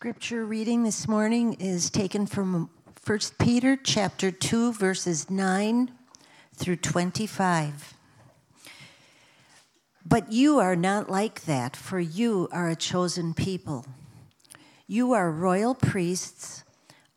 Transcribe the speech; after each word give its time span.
Scripture 0.00 0.46
reading 0.46 0.82
this 0.82 1.06
morning 1.06 1.52
is 1.60 1.90
taken 1.90 2.24
from 2.24 2.70
1 3.06 3.18
Peter 3.38 3.76
chapter 3.76 4.30
2 4.30 4.72
verses 4.72 5.28
9 5.28 5.90
through 6.54 6.76
25. 6.76 7.92
But 10.06 10.32
you 10.32 10.58
are 10.58 10.74
not 10.74 11.10
like 11.10 11.42
that, 11.42 11.76
for 11.76 12.00
you 12.00 12.48
are 12.50 12.70
a 12.70 12.76
chosen 12.76 13.34
people. 13.34 13.84
You 14.86 15.12
are 15.12 15.30
royal 15.30 15.74
priests, 15.74 16.64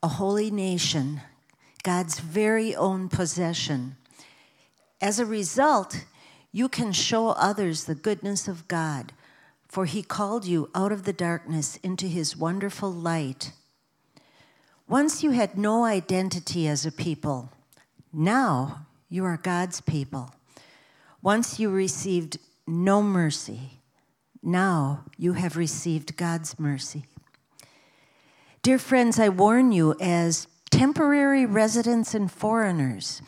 a 0.04 0.10
holy 0.10 0.52
nation, 0.52 1.22
God's 1.84 2.20
very 2.20 2.76
own 2.76 3.08
possession. 3.08 3.96
As 5.00 5.20
a 5.20 5.26
result, 5.26 6.04
you 6.52 6.68
can 6.68 6.92
show 6.92 7.30
others 7.30 7.86
the 7.86 7.96
goodness 7.96 8.50
of 8.50 8.68
God 8.68 9.14
for 9.74 9.86
he 9.86 10.04
called 10.04 10.46
you 10.46 10.70
out 10.76 10.92
of 10.92 11.04
the 11.04 11.12
darkness 11.12 11.78
into 11.78 12.06
his 12.06 12.38
wonderful 12.38 12.94
light. 12.94 13.54
Once 14.88 15.24
you 15.24 15.32
had 15.32 15.58
no 15.58 15.84
identity 15.84 16.68
as 16.68 16.86
a 16.86 16.92
people, 16.92 17.50
now 18.14 18.86
you 19.10 19.26
are 19.26 19.36
God's 19.36 19.82
people. 19.82 20.30
Once 21.24 21.60
you 21.60 21.72
received 21.72 22.38
no 22.68 23.02
mercy, 23.02 23.80
now 24.44 25.06
you 25.18 25.34
have 25.34 25.58
received 25.58 26.18
God's 26.18 26.60
mercy. 26.60 27.06
Dear 28.62 28.78
friends, 28.78 29.20
I 29.20 29.30
warn 29.30 29.72
you 29.72 29.96
as 30.00 30.46
temporary 30.70 31.48
residents 31.48 32.14
and 32.14 32.32
foreigners 32.32 33.24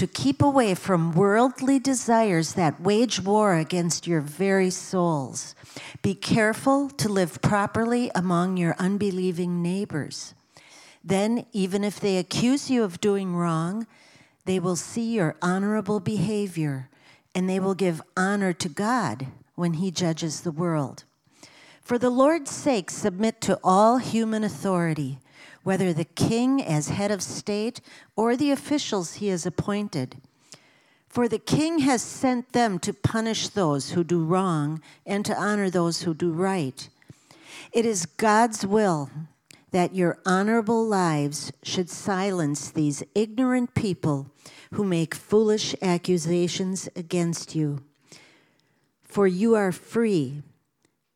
to 0.00 0.06
keep 0.06 0.40
away 0.40 0.74
from 0.74 1.12
worldly 1.12 1.78
desires 1.78 2.54
that 2.54 2.80
wage 2.80 3.20
war 3.20 3.56
against 3.56 4.06
your 4.06 4.22
very 4.22 4.70
souls. 4.70 5.54
Be 6.00 6.14
careful 6.14 6.88
to 6.88 7.06
live 7.06 7.42
properly 7.42 8.10
among 8.14 8.56
your 8.56 8.74
unbelieving 8.78 9.60
neighbors. 9.60 10.32
Then, 11.04 11.44
even 11.52 11.84
if 11.84 12.00
they 12.00 12.16
accuse 12.16 12.70
you 12.70 12.82
of 12.82 13.02
doing 13.02 13.36
wrong, 13.36 13.86
they 14.46 14.58
will 14.58 14.74
see 14.74 15.12
your 15.12 15.36
honorable 15.42 16.00
behavior 16.00 16.88
and 17.34 17.46
they 17.46 17.60
will 17.60 17.74
give 17.74 18.00
honor 18.16 18.54
to 18.54 18.70
God 18.70 19.26
when 19.54 19.74
He 19.74 19.90
judges 19.90 20.40
the 20.40 20.50
world. 20.50 21.04
For 21.82 21.98
the 21.98 22.08
Lord's 22.08 22.50
sake, 22.50 22.90
submit 22.90 23.42
to 23.42 23.60
all 23.62 23.98
human 23.98 24.44
authority 24.44 25.18
whether 25.62 25.92
the 25.92 26.04
king 26.04 26.62
as 26.62 26.88
head 26.88 27.10
of 27.10 27.22
state 27.22 27.80
or 28.16 28.36
the 28.36 28.50
officials 28.50 29.14
he 29.14 29.28
has 29.28 29.44
appointed. 29.44 30.16
For 31.08 31.28
the 31.28 31.38
king 31.38 31.80
has 31.80 32.02
sent 32.02 32.52
them 32.52 32.78
to 32.80 32.92
punish 32.92 33.48
those 33.48 33.90
who 33.90 34.04
do 34.04 34.24
wrong 34.24 34.80
and 35.04 35.24
to 35.26 35.36
honor 35.36 35.68
those 35.68 36.02
who 36.02 36.14
do 36.14 36.30
right. 36.30 36.88
It 37.72 37.84
is 37.84 38.06
God's 38.06 38.64
will 38.64 39.10
that 39.72 39.94
your 39.94 40.18
honorable 40.24 40.86
lives 40.86 41.52
should 41.62 41.90
silence 41.90 42.70
these 42.70 43.02
ignorant 43.14 43.74
people 43.74 44.30
who 44.72 44.84
make 44.84 45.14
foolish 45.14 45.74
accusations 45.82 46.88
against 46.96 47.54
you. 47.54 47.82
For 49.02 49.26
you 49.26 49.54
are 49.56 49.72
free, 49.72 50.42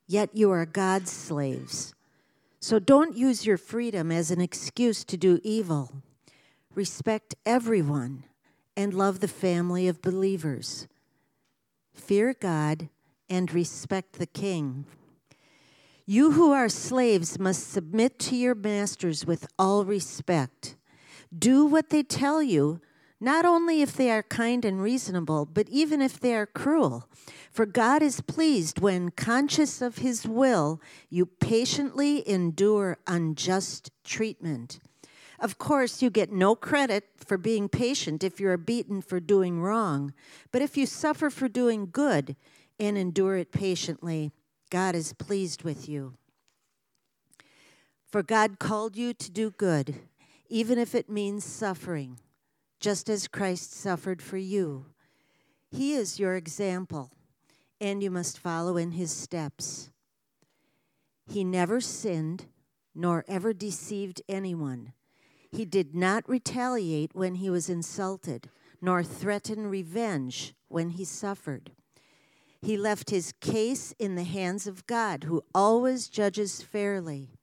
yet 0.07 0.31
you 0.35 0.51
are 0.51 0.67
God's 0.67 1.13
slaves. 1.13 1.94
So 2.65 2.79
don't 2.79 3.15
use 3.15 3.45
your 3.45 3.59
freedom 3.59 4.11
as 4.11 4.31
an 4.31 4.41
excuse 4.41 5.05
to 5.05 5.19
do 5.19 5.39
evil. 5.43 5.93
Respect 6.75 7.35
everyone 7.45 8.25
and 8.75 8.95
love 8.95 9.21
the 9.21 9.29
family 9.29 9.87
of 9.87 10.01
believers. 10.01 10.89
Fear 11.93 12.37
God 12.41 12.89
and 13.29 13.53
respect 13.53 14.15
the 14.15 14.25
king. 14.25 14.87
You 16.07 16.31
who 16.31 16.53
are 16.53 16.71
slaves 16.71 17.39
must 17.39 17.71
submit 17.71 18.19
to 18.21 18.35
your 18.35 18.55
masters 18.55 19.27
with 19.27 19.47
all 19.59 19.85
respect. 19.85 20.77
Do 21.39 21.67
what 21.67 21.91
they 21.91 22.03
tell 22.03 22.43
you 22.43 22.81
not 23.25 23.47
only 23.47 23.81
if 23.81 23.97
they 23.97 24.11
are 24.11 24.23
kind 24.23 24.67
and 24.67 24.83
reasonable, 24.83 25.47
but 25.47 25.67
even 25.71 26.03
if 26.03 26.21
they 26.21 26.35
are 26.35 26.45
cruel. 26.45 27.09
For 27.51 27.65
God 27.65 28.03
is 28.03 28.21
pleased 28.21 28.81
when, 28.81 29.11
conscious 29.11 29.81
of 29.81 29.99
his 29.99 30.27
will, 30.27 30.81
you 31.09 31.25
patiently 31.25 32.29
endure 32.29 32.99
unjust 33.07 33.91
treatment. 34.05 34.79
Of 35.41 35.57
course, 35.57 36.03
you 36.03 36.11
get 36.11 36.33
no 36.33 36.55
credit 36.55 37.09
for 37.17 37.39
being 37.39 37.69
patient 37.69 38.23
if 38.23 38.41
you 38.41 38.49
are 38.51 38.59
beaten 38.59 39.01
for 39.01 39.21
doing 39.21 39.63
wrong, 39.63 40.13
but 40.53 40.61
if 40.61 40.77
you 40.77 40.85
suffer 40.85 41.31
for 41.31 41.49
doing 41.49 41.89
good 41.91 42.37
and 42.79 42.99
endure 42.99 43.37
it 43.37 43.53
patiently, 43.53 44.33
God 44.69 44.95
is 44.95 45.15
pleased 45.15 45.63
with 45.63 45.89
you. 45.89 46.15
For 48.07 48.23
God 48.23 48.59
called 48.59 48.97
you 48.97 49.15
to 49.15 49.31
do 49.31 49.51
good, 49.51 49.97
even 50.49 50.79
if 50.79 50.95
it 50.95 51.09
means 51.09 51.45
suffering 51.45 52.19
just 52.85 53.09
as 53.09 53.29
Christ 53.29 53.73
suffered 53.73 54.21
for 54.21 54.37
you. 54.37 54.85
He 55.71 55.95
is 55.95 56.21
your 56.21 56.37
example, 56.37 57.13
and 57.81 58.03
you 58.03 58.11
must 58.11 58.39
follow 58.39 58.77
in 58.77 58.91
his 58.91 59.11
steps. 59.11 59.89
He 61.27 61.45
never 61.45 61.81
sinned, 61.81 62.45
nor 62.95 63.25
ever 63.27 63.55
deceived 63.55 64.21
anyone. 64.29 64.93
He 65.51 65.65
did 65.65 65.95
not 65.95 66.29
retaliate 66.29 67.15
when 67.15 67.37
he 67.37 67.49
was 67.49 67.71
insulted, 67.71 68.51
nor 68.83 69.03
threaten 69.03 69.67
revenge 69.67 70.53
when 70.69 70.91
he 70.91 71.07
suffered. 71.07 71.71
He 72.61 72.77
left 72.77 73.09
his 73.09 73.33
case 73.41 73.95
in 73.99 74.15
the 74.15 74.25
hands 74.25 74.67
of 74.67 74.87
God, 74.87 75.25
who 75.25 75.43
always 75.55 76.09
judges 76.09 76.61
fairly. 76.61 77.34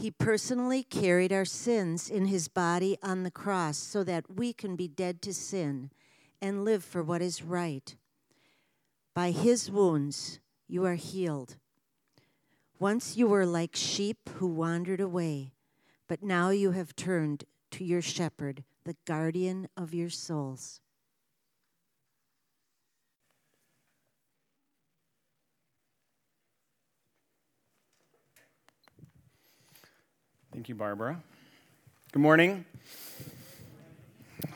He 0.00 0.10
personally 0.10 0.82
carried 0.82 1.30
our 1.30 1.44
sins 1.44 2.08
in 2.08 2.24
his 2.24 2.48
body 2.48 2.96
on 3.02 3.22
the 3.22 3.30
cross 3.30 3.76
so 3.76 4.02
that 4.04 4.34
we 4.34 4.54
can 4.54 4.74
be 4.74 4.88
dead 4.88 5.20
to 5.20 5.34
sin 5.34 5.90
and 6.40 6.64
live 6.64 6.82
for 6.82 7.02
what 7.02 7.20
is 7.20 7.42
right. 7.42 7.94
By 9.12 9.30
his 9.30 9.70
wounds, 9.70 10.40
you 10.66 10.86
are 10.86 10.94
healed. 10.94 11.56
Once 12.78 13.18
you 13.18 13.26
were 13.26 13.44
like 13.44 13.76
sheep 13.76 14.30
who 14.36 14.46
wandered 14.46 15.02
away, 15.02 15.52
but 16.08 16.22
now 16.22 16.48
you 16.48 16.70
have 16.70 16.96
turned 16.96 17.44
to 17.72 17.84
your 17.84 18.00
shepherd, 18.00 18.64
the 18.84 18.96
guardian 19.04 19.68
of 19.76 19.92
your 19.92 20.08
souls. 20.08 20.80
Thank 30.60 30.68
you, 30.68 30.74
Barbara. 30.74 31.18
Good 32.12 32.20
morning. 32.20 32.66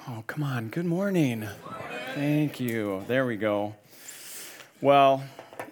Oh, 0.07 0.23
come 0.27 0.43
on. 0.43 0.69
Good 0.69 0.85
morning. 0.85 1.49
Thank 2.15 2.61
you. 2.61 3.07
There 3.09 3.25
we 3.25 3.37
go. 3.37 3.75
Well, 4.83 5.25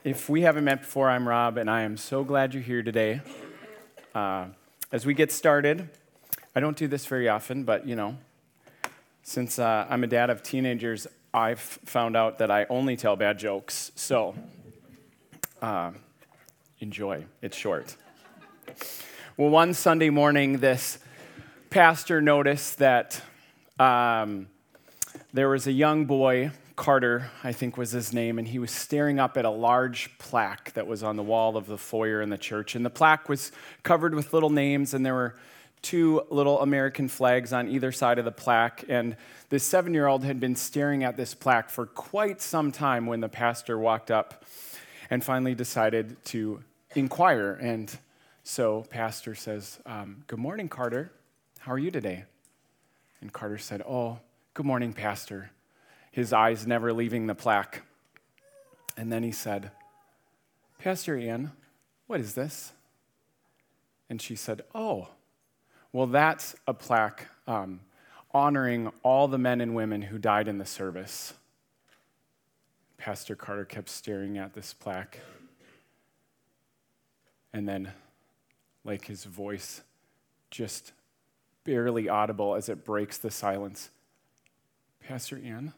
if 0.04 0.30
we 0.30 0.40
haven't 0.40 0.64
met 0.64 0.80
before, 0.80 1.10
I'm 1.10 1.28
Rob, 1.28 1.58
and 1.58 1.68
I 1.68 1.82
am 1.82 1.98
so 1.98 2.24
glad 2.24 2.54
you're 2.54 2.62
here 2.62 2.82
today. 2.82 3.20
Uh, 4.14 4.46
as 4.90 5.04
we 5.04 5.12
get 5.12 5.30
started, 5.30 5.90
I 6.56 6.60
don't 6.60 6.78
do 6.78 6.88
this 6.88 7.04
very 7.04 7.28
often, 7.28 7.64
but 7.64 7.86
you 7.86 7.94
know, 7.94 8.16
since 9.22 9.58
uh, 9.58 9.86
I'm 9.90 10.02
a 10.02 10.06
dad 10.06 10.30
of 10.30 10.42
teenagers, 10.42 11.06
I've 11.34 11.60
found 11.60 12.16
out 12.16 12.38
that 12.38 12.50
I 12.50 12.64
only 12.70 12.96
tell 12.96 13.16
bad 13.16 13.38
jokes. 13.38 13.92
So, 13.96 14.34
uh, 15.60 15.90
enjoy. 16.80 17.26
It's 17.42 17.54
short. 17.54 17.96
Well, 19.38 19.48
one 19.48 19.72
Sunday 19.72 20.10
morning, 20.10 20.58
this 20.58 20.98
pastor 21.70 22.20
noticed 22.20 22.80
that 22.80 23.22
um, 23.78 24.48
there 25.32 25.48
was 25.48 25.66
a 25.66 25.72
young 25.72 26.04
boy, 26.04 26.50
Carter, 26.76 27.30
I 27.42 27.52
think 27.52 27.78
was 27.78 27.92
his 27.92 28.12
name, 28.12 28.38
and 28.38 28.46
he 28.46 28.58
was 28.58 28.70
staring 28.70 29.18
up 29.18 29.38
at 29.38 29.46
a 29.46 29.50
large 29.50 30.18
plaque 30.18 30.74
that 30.74 30.86
was 30.86 31.02
on 31.02 31.16
the 31.16 31.22
wall 31.22 31.56
of 31.56 31.66
the 31.66 31.78
foyer 31.78 32.20
in 32.20 32.28
the 32.28 32.36
church. 32.36 32.74
And 32.74 32.84
the 32.84 32.90
plaque 32.90 33.30
was 33.30 33.52
covered 33.82 34.14
with 34.14 34.34
little 34.34 34.50
names, 34.50 34.92
and 34.92 35.04
there 35.04 35.14
were 35.14 35.34
two 35.80 36.20
little 36.28 36.60
American 36.60 37.08
flags 37.08 37.54
on 37.54 37.68
either 37.68 37.90
side 37.90 38.18
of 38.18 38.26
the 38.26 38.32
plaque. 38.32 38.84
And 38.86 39.16
this 39.48 39.64
seven 39.64 39.94
year 39.94 40.08
old 40.08 40.24
had 40.24 40.40
been 40.40 40.56
staring 40.56 41.04
at 41.04 41.16
this 41.16 41.32
plaque 41.32 41.70
for 41.70 41.86
quite 41.86 42.42
some 42.42 42.70
time 42.70 43.06
when 43.06 43.20
the 43.20 43.30
pastor 43.30 43.78
walked 43.78 44.10
up 44.10 44.44
and 45.08 45.24
finally 45.24 45.54
decided 45.54 46.22
to 46.26 46.62
inquire 46.94 47.54
and 47.54 47.96
so, 48.44 48.84
Pastor 48.90 49.34
says, 49.34 49.78
um, 49.86 50.24
Good 50.26 50.38
morning, 50.38 50.68
Carter. 50.68 51.12
How 51.60 51.72
are 51.72 51.78
you 51.78 51.90
today? 51.90 52.24
And 53.20 53.32
Carter 53.32 53.58
said, 53.58 53.82
Oh, 53.88 54.18
good 54.54 54.66
morning, 54.66 54.92
Pastor. 54.92 55.50
His 56.10 56.32
eyes 56.32 56.66
never 56.66 56.92
leaving 56.92 57.26
the 57.26 57.34
plaque. 57.34 57.82
And 58.96 59.12
then 59.12 59.22
he 59.22 59.32
said, 59.32 59.70
Pastor 60.78 61.16
Ann, 61.16 61.52
what 62.06 62.20
is 62.20 62.34
this? 62.34 62.72
And 64.10 64.20
she 64.20 64.34
said, 64.34 64.62
Oh, 64.74 65.08
well, 65.92 66.06
that's 66.06 66.56
a 66.66 66.74
plaque 66.74 67.28
um, 67.46 67.80
honoring 68.32 68.90
all 69.02 69.28
the 69.28 69.38
men 69.38 69.60
and 69.60 69.74
women 69.74 70.02
who 70.02 70.18
died 70.18 70.48
in 70.48 70.58
the 70.58 70.66
service. 70.66 71.34
Pastor 72.98 73.36
Carter 73.36 73.64
kept 73.64 73.88
staring 73.88 74.36
at 74.38 74.54
this 74.54 74.72
plaque. 74.74 75.20
And 77.52 77.68
then 77.68 77.92
like 78.84 79.06
his 79.06 79.24
voice 79.24 79.82
just 80.50 80.92
barely 81.64 82.08
audible 82.08 82.54
as 82.54 82.68
it 82.68 82.84
breaks 82.84 83.18
the 83.18 83.30
silence. 83.30 83.90
Pastor 85.06 85.38
Ian, 85.38 85.72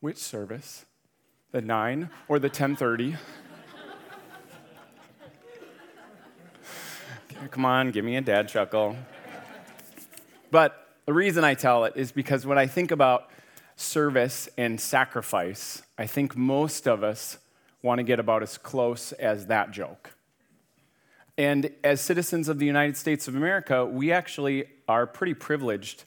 which 0.00 0.18
service? 0.18 0.84
The 1.52 1.60
9 1.60 2.10
or 2.28 2.38
the 2.38 2.48
1030? 2.48 3.16
Come 7.50 7.64
on, 7.64 7.90
give 7.90 8.04
me 8.04 8.16
a 8.16 8.20
dad 8.20 8.48
chuckle. 8.48 8.96
But 10.50 10.88
the 11.06 11.12
reason 11.12 11.44
I 11.44 11.54
tell 11.54 11.84
it 11.84 11.94
is 11.96 12.12
because 12.12 12.46
when 12.46 12.58
I 12.58 12.66
think 12.66 12.90
about 12.90 13.30
service 13.76 14.48
and 14.58 14.80
sacrifice, 14.80 15.82
I 15.96 16.06
think 16.06 16.36
most 16.36 16.86
of 16.86 17.02
us 17.02 17.38
want 17.82 17.98
to 17.98 18.02
get 18.02 18.20
about 18.20 18.42
as 18.42 18.58
close 18.58 19.12
as 19.12 19.46
that 19.46 19.70
joke. 19.70 20.12
And 21.40 21.70
as 21.82 22.02
citizens 22.02 22.50
of 22.50 22.58
the 22.58 22.66
United 22.66 22.98
States 22.98 23.26
of 23.26 23.34
America, 23.34 23.86
we 23.86 24.12
actually 24.12 24.66
are 24.86 25.06
pretty 25.06 25.32
privileged 25.32 26.04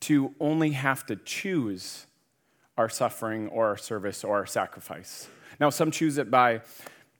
to 0.00 0.34
only 0.40 0.72
have 0.72 1.06
to 1.06 1.14
choose 1.14 2.06
our 2.76 2.88
suffering 2.88 3.46
or 3.50 3.68
our 3.68 3.76
service 3.76 4.24
or 4.24 4.34
our 4.34 4.46
sacrifice. 4.46 5.28
Now, 5.60 5.70
some 5.70 5.92
choose 5.92 6.18
it 6.18 6.28
by 6.28 6.62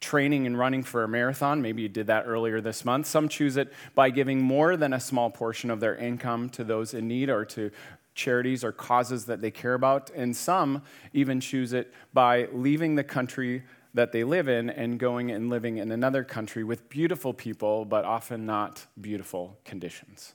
training 0.00 0.48
and 0.48 0.58
running 0.58 0.82
for 0.82 1.04
a 1.04 1.08
marathon. 1.08 1.62
Maybe 1.62 1.82
you 1.82 1.88
did 1.88 2.08
that 2.08 2.24
earlier 2.26 2.60
this 2.60 2.84
month. 2.84 3.06
Some 3.06 3.28
choose 3.28 3.56
it 3.56 3.72
by 3.94 4.10
giving 4.10 4.40
more 4.40 4.76
than 4.76 4.92
a 4.92 4.98
small 4.98 5.30
portion 5.30 5.70
of 5.70 5.78
their 5.78 5.94
income 5.94 6.48
to 6.48 6.64
those 6.64 6.92
in 6.92 7.06
need 7.06 7.30
or 7.30 7.44
to 7.44 7.70
charities 8.16 8.64
or 8.64 8.72
causes 8.72 9.26
that 9.26 9.40
they 9.40 9.52
care 9.52 9.74
about. 9.74 10.10
And 10.10 10.36
some 10.36 10.82
even 11.12 11.38
choose 11.38 11.72
it 11.72 11.94
by 12.12 12.48
leaving 12.52 12.96
the 12.96 13.04
country 13.04 13.62
that 13.94 14.10
they 14.10 14.24
live 14.24 14.48
in 14.48 14.68
and 14.68 14.98
going 14.98 15.30
and 15.30 15.48
living 15.48 15.78
in 15.78 15.92
another 15.92 16.24
country 16.24 16.64
with 16.64 16.88
beautiful 16.88 17.32
people, 17.32 17.84
but 17.84 18.04
often 18.04 18.44
not 18.44 18.86
beautiful 19.00 19.56
conditions. 19.64 20.34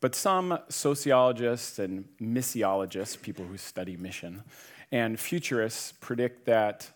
But 0.00 0.14
some 0.14 0.58
sociologists 0.68 1.78
and 1.78 2.04
missiologists, 2.20 3.20
people 3.20 3.44
who 3.44 3.56
study 3.56 3.96
mission, 3.96 4.42
and 4.90 5.18
futurists 5.18 5.92
predict 6.00 6.46
that 6.46 6.90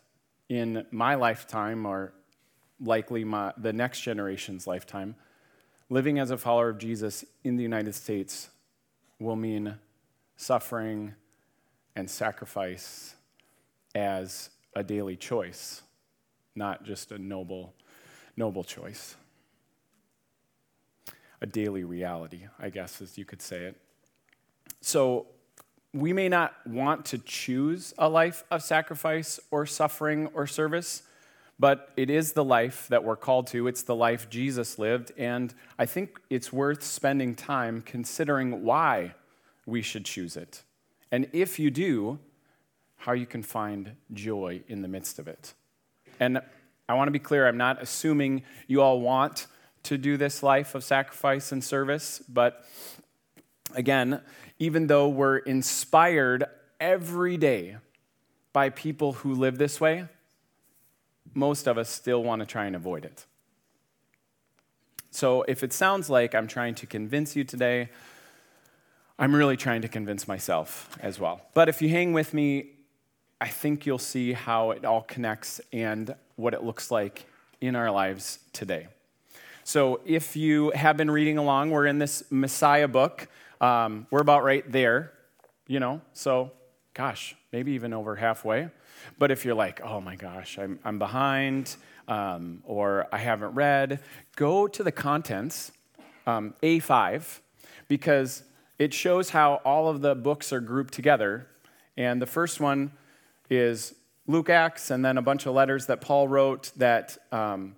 in 0.48 0.86
my 0.90 1.14
lifetime, 1.14 1.86
or 1.86 2.12
likely 2.80 3.24
my, 3.24 3.52
the 3.56 3.72
next 3.72 4.00
generation's 4.00 4.66
lifetime, 4.66 5.14
living 5.88 6.18
as 6.18 6.30
a 6.30 6.38
follower 6.38 6.70
of 6.70 6.78
Jesus 6.78 7.24
in 7.44 7.56
the 7.56 7.62
United 7.62 7.94
States 7.94 8.50
will 9.18 9.36
mean 9.36 9.76
suffering 10.36 11.14
and 11.96 12.08
sacrifice 12.08 13.14
as 13.94 14.50
a 14.74 14.82
daily 14.82 15.16
choice, 15.16 15.82
not 16.54 16.84
just 16.84 17.12
a 17.12 17.18
noble, 17.18 17.74
noble 18.36 18.64
choice. 18.64 19.16
A 21.40 21.46
daily 21.46 21.84
reality, 21.84 22.46
I 22.58 22.70
guess, 22.70 23.02
as 23.02 23.18
you 23.18 23.24
could 23.24 23.42
say 23.42 23.64
it. 23.64 23.76
So, 24.80 25.26
we 25.94 26.12
may 26.12 26.28
not 26.28 26.54
want 26.66 27.04
to 27.06 27.18
choose 27.18 27.92
a 27.98 28.08
life 28.08 28.44
of 28.50 28.62
sacrifice 28.62 29.38
or 29.50 29.66
suffering 29.66 30.28
or 30.32 30.46
service, 30.46 31.02
but 31.58 31.90
it 31.96 32.08
is 32.08 32.32
the 32.32 32.44
life 32.44 32.88
that 32.88 33.04
we're 33.04 33.16
called 33.16 33.46
to. 33.48 33.66
It's 33.66 33.82
the 33.82 33.94
life 33.94 34.30
Jesus 34.30 34.78
lived, 34.78 35.12
and 35.18 35.52
I 35.78 35.84
think 35.84 36.18
it's 36.30 36.52
worth 36.52 36.82
spending 36.82 37.34
time 37.34 37.82
considering 37.84 38.64
why 38.64 39.14
we 39.66 39.82
should 39.82 40.06
choose 40.06 40.36
it. 40.36 40.62
And 41.12 41.28
if 41.32 41.58
you 41.58 41.70
do, 41.70 42.18
how 42.96 43.12
you 43.12 43.26
can 43.26 43.42
find 43.42 43.92
joy 44.12 44.62
in 44.66 44.82
the 44.82 44.88
midst 44.88 45.18
of 45.18 45.28
it. 45.28 45.54
And 46.18 46.40
I 46.88 46.94
want 46.94 47.08
to 47.08 47.12
be 47.12 47.18
clear, 47.18 47.46
I'm 47.46 47.56
not 47.56 47.82
assuming 47.82 48.42
you 48.66 48.80
all 48.80 49.00
want 49.00 49.46
to 49.84 49.98
do 49.98 50.16
this 50.16 50.42
life 50.42 50.74
of 50.74 50.82
sacrifice 50.82 51.52
and 51.52 51.62
service, 51.62 52.22
but 52.28 52.64
again, 53.74 54.20
even 54.58 54.86
though 54.86 55.08
we're 55.08 55.38
inspired 55.38 56.44
every 56.80 57.36
day 57.36 57.76
by 58.52 58.70
people 58.70 59.14
who 59.14 59.34
live 59.34 59.58
this 59.58 59.80
way, 59.80 60.06
most 61.34 61.66
of 61.66 61.78
us 61.78 61.88
still 61.88 62.22
want 62.22 62.40
to 62.40 62.46
try 62.46 62.66
and 62.66 62.76
avoid 62.76 63.04
it. 63.04 63.26
So 65.10 65.42
if 65.42 65.62
it 65.62 65.72
sounds 65.72 66.08
like 66.08 66.34
I'm 66.34 66.46
trying 66.46 66.74
to 66.76 66.86
convince 66.86 67.34
you 67.34 67.44
today, 67.44 67.90
I'm 69.18 69.34
really 69.34 69.56
trying 69.56 69.82
to 69.82 69.88
convince 69.88 70.26
myself 70.26 70.96
as 71.00 71.18
well. 71.18 71.42
But 71.54 71.68
if 71.68 71.82
you 71.82 71.88
hang 71.88 72.12
with 72.12 72.34
me, 72.34 72.70
I 73.40 73.48
think 73.48 73.86
you'll 73.86 73.98
see 73.98 74.32
how 74.32 74.70
it 74.70 74.84
all 74.84 75.02
connects 75.02 75.60
and 75.72 76.14
what 76.36 76.54
it 76.54 76.62
looks 76.62 76.90
like 76.90 77.26
in 77.60 77.76
our 77.76 77.90
lives 77.90 78.38
today. 78.52 78.88
So, 79.64 80.00
if 80.04 80.34
you 80.34 80.72
have 80.74 80.96
been 80.96 81.10
reading 81.10 81.38
along, 81.38 81.70
we're 81.70 81.86
in 81.86 81.98
this 81.98 82.24
Messiah 82.30 82.88
book. 82.88 83.28
Um, 83.60 84.08
we're 84.10 84.20
about 84.20 84.42
right 84.42 84.70
there, 84.70 85.12
you 85.68 85.78
know, 85.78 86.00
so 86.14 86.50
gosh, 86.94 87.36
maybe 87.52 87.72
even 87.72 87.92
over 87.92 88.16
halfway. 88.16 88.68
But 89.18 89.30
if 89.30 89.44
you're 89.44 89.54
like, 89.54 89.80
oh 89.82 90.00
my 90.00 90.16
gosh, 90.16 90.58
I'm, 90.58 90.78
I'm 90.84 90.98
behind 90.98 91.76
um, 92.08 92.62
or 92.64 93.06
I 93.12 93.18
haven't 93.18 93.54
read, 93.54 94.00
go 94.36 94.66
to 94.66 94.82
the 94.82 94.92
contents, 94.92 95.72
um, 96.26 96.54
A5, 96.62 97.40
because 97.88 98.42
it 98.82 98.94
shows 98.94 99.30
how 99.30 99.60
all 99.64 99.88
of 99.88 100.00
the 100.00 100.14
books 100.14 100.52
are 100.52 100.60
grouped 100.60 100.92
together. 100.94 101.46
And 101.96 102.20
the 102.20 102.26
first 102.26 102.60
one 102.60 102.92
is 103.50 103.94
Luke 104.26 104.50
Acts, 104.50 104.90
and 104.90 105.04
then 105.04 105.18
a 105.18 105.22
bunch 105.22 105.46
of 105.46 105.54
letters 105.54 105.86
that 105.86 106.00
Paul 106.00 106.28
wrote 106.28 106.72
that 106.76 107.18
um, 107.30 107.76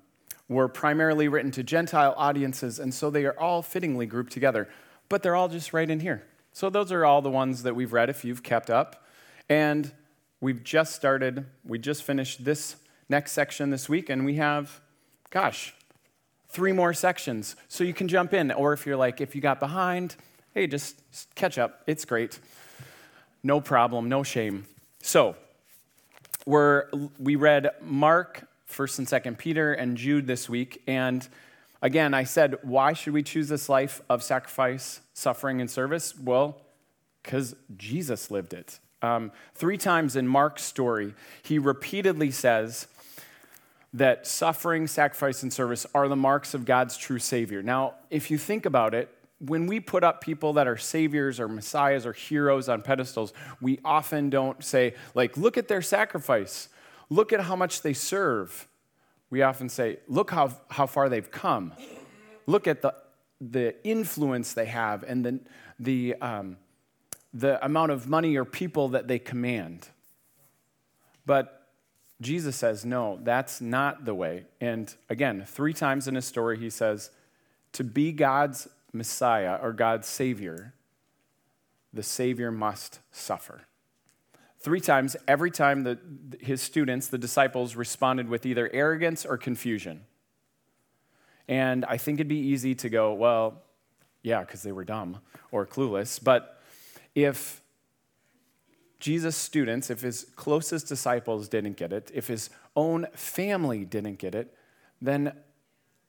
were 0.48 0.68
primarily 0.68 1.28
written 1.28 1.50
to 1.52 1.62
Gentile 1.62 2.14
audiences, 2.16 2.78
and 2.78 2.92
so 2.92 3.10
they 3.10 3.24
are 3.24 3.38
all 3.38 3.62
fittingly 3.62 4.06
grouped 4.06 4.32
together 4.32 4.68
but 5.08 5.22
they're 5.22 5.36
all 5.36 5.48
just 5.48 5.72
right 5.72 5.88
in 5.88 6.00
here. 6.00 6.24
So 6.52 6.70
those 6.70 6.92
are 6.92 7.04
all 7.04 7.22
the 7.22 7.30
ones 7.30 7.62
that 7.62 7.74
we've 7.74 7.92
read 7.92 8.10
if 8.10 8.24
you've 8.24 8.42
kept 8.42 8.70
up. 8.70 9.04
And 9.48 9.92
we've 10.40 10.62
just 10.62 10.94
started, 10.94 11.46
we 11.64 11.78
just 11.78 12.02
finished 12.02 12.44
this 12.44 12.76
next 13.08 13.32
section 13.32 13.70
this 13.70 13.88
week, 13.88 14.08
and 14.08 14.24
we 14.24 14.36
have, 14.36 14.80
gosh, 15.30 15.74
three 16.48 16.72
more 16.72 16.94
sections. 16.94 17.56
So 17.68 17.84
you 17.84 17.92
can 17.92 18.08
jump 18.08 18.32
in. 18.32 18.50
Or 18.52 18.72
if 18.72 18.86
you're 18.86 18.96
like, 18.96 19.20
if 19.20 19.34
you 19.34 19.40
got 19.40 19.60
behind, 19.60 20.16
hey, 20.54 20.66
just 20.66 21.02
catch 21.34 21.58
up. 21.58 21.82
It's 21.86 22.04
great. 22.04 22.38
No 23.42 23.60
problem, 23.60 24.08
no 24.08 24.22
shame. 24.22 24.66
So 25.02 25.36
we're, 26.46 26.86
we 27.18 27.36
read 27.36 27.70
Mark, 27.82 28.46
1st 28.70 28.98
and 28.98 29.06
2nd 29.06 29.38
Peter, 29.38 29.72
and 29.72 29.96
Jude 29.96 30.26
this 30.26 30.48
week. 30.48 30.82
And 30.86 31.28
Again, 31.84 32.14
I 32.14 32.24
said, 32.24 32.56
why 32.62 32.94
should 32.94 33.12
we 33.12 33.22
choose 33.22 33.48
this 33.48 33.68
life 33.68 34.00
of 34.08 34.22
sacrifice, 34.22 35.02
suffering, 35.12 35.60
and 35.60 35.70
service? 35.70 36.18
Well, 36.18 36.62
because 37.22 37.54
Jesus 37.76 38.30
lived 38.30 38.54
it. 38.54 38.78
Um, 39.02 39.32
three 39.54 39.76
times 39.76 40.16
in 40.16 40.26
Mark's 40.26 40.62
story, 40.62 41.12
he 41.42 41.58
repeatedly 41.58 42.30
says 42.30 42.86
that 43.92 44.26
suffering, 44.26 44.86
sacrifice, 44.86 45.42
and 45.42 45.52
service 45.52 45.86
are 45.94 46.08
the 46.08 46.16
marks 46.16 46.54
of 46.54 46.64
God's 46.64 46.96
true 46.96 47.18
Savior. 47.18 47.62
Now, 47.62 47.96
if 48.08 48.30
you 48.30 48.38
think 48.38 48.64
about 48.64 48.94
it, 48.94 49.14
when 49.38 49.66
we 49.66 49.80
put 49.80 50.04
up 50.04 50.20
people 50.20 50.54
that 50.54 50.66
are 50.66 50.76
saviors 50.76 51.38
or 51.40 51.48
messiahs 51.48 52.06
or 52.06 52.12
heroes 52.12 52.68
on 52.68 52.82
pedestals, 52.82 53.32
we 53.60 53.78
often 53.84 54.30
don't 54.30 54.62
say, 54.64 54.94
like, 55.14 55.36
look 55.36 55.56
at 55.56 55.68
their 55.68 55.82
sacrifice, 55.82 56.68
look 57.10 57.32
at 57.32 57.40
how 57.40 57.56
much 57.56 57.82
they 57.82 57.92
serve 57.92 58.68
we 59.34 59.42
often 59.42 59.68
say, 59.68 59.98
look 60.06 60.30
how, 60.30 60.52
how 60.68 60.86
far 60.86 61.08
they've 61.08 61.28
come. 61.28 61.72
Look 62.46 62.68
at 62.68 62.82
the, 62.82 62.94
the 63.40 63.74
influence 63.82 64.52
they 64.52 64.66
have 64.66 65.02
and 65.02 65.24
the, 65.24 65.40
the, 65.80 66.14
um, 66.20 66.56
the 67.32 67.64
amount 67.64 67.90
of 67.90 68.08
money 68.08 68.36
or 68.36 68.44
people 68.44 68.90
that 68.90 69.08
they 69.08 69.18
command. 69.18 69.88
But 71.26 71.66
Jesus 72.20 72.54
says, 72.54 72.84
no, 72.84 73.18
that's 73.24 73.60
not 73.60 74.04
the 74.04 74.14
way. 74.14 74.44
And 74.60 74.94
again, 75.10 75.44
three 75.44 75.72
times 75.72 76.06
in 76.06 76.14
his 76.14 76.26
story, 76.26 76.56
he 76.56 76.70
says, 76.70 77.10
to 77.72 77.82
be 77.82 78.12
God's 78.12 78.68
Messiah 78.94 79.58
or 79.60 79.72
God's 79.72 80.08
Savior, 80.08 80.74
the 81.92 82.02
Savior 82.02 82.50
must 82.50 83.00
suffer. 83.10 83.62
Three 84.60 84.80
times, 84.80 85.16
every 85.28 85.50
time 85.50 85.82
the, 85.82 85.98
his 86.40 86.62
students, 86.62 87.08
the 87.08 87.18
disciples, 87.18 87.76
responded 87.76 88.28
with 88.28 88.46
either 88.46 88.70
arrogance 88.72 89.26
or 89.26 89.36
confusion. 89.36 90.06
And 91.46 91.84
I 91.84 91.98
think 91.98 92.16
it'd 92.16 92.28
be 92.28 92.38
easy 92.38 92.74
to 92.76 92.88
go, 92.88 93.12
well, 93.12 93.62
yeah, 94.22 94.40
because 94.40 94.62
they 94.62 94.72
were 94.72 94.84
dumb 94.84 95.18
or 95.52 95.66
clueless. 95.66 96.22
But 96.22 96.62
if 97.14 97.60
Jesus' 98.98 99.36
students, 99.36 99.90
if 99.90 100.00
his 100.00 100.26
closest 100.34 100.88
disciples 100.88 101.46
didn't 101.46 101.76
get 101.76 101.92
it, 101.92 102.10
if 102.14 102.28
his 102.28 102.48
own 102.74 103.06
family 103.12 103.84
didn't 103.84 104.18
get 104.18 104.34
it, 104.34 104.54
then 105.02 105.32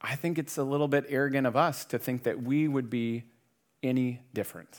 I 0.07 0.15
think 0.15 0.37
it's 0.37 0.57
a 0.57 0.63
little 0.63 0.87
bit 0.87 1.05
arrogant 1.09 1.47
of 1.47 1.55
us 1.55 1.83
to 1.85 1.97
think 1.97 2.23
that 2.23 2.43
we 2.43 2.67
would 2.67 2.91
be 2.91 3.23
any 3.81 4.21
different. 4.35 4.69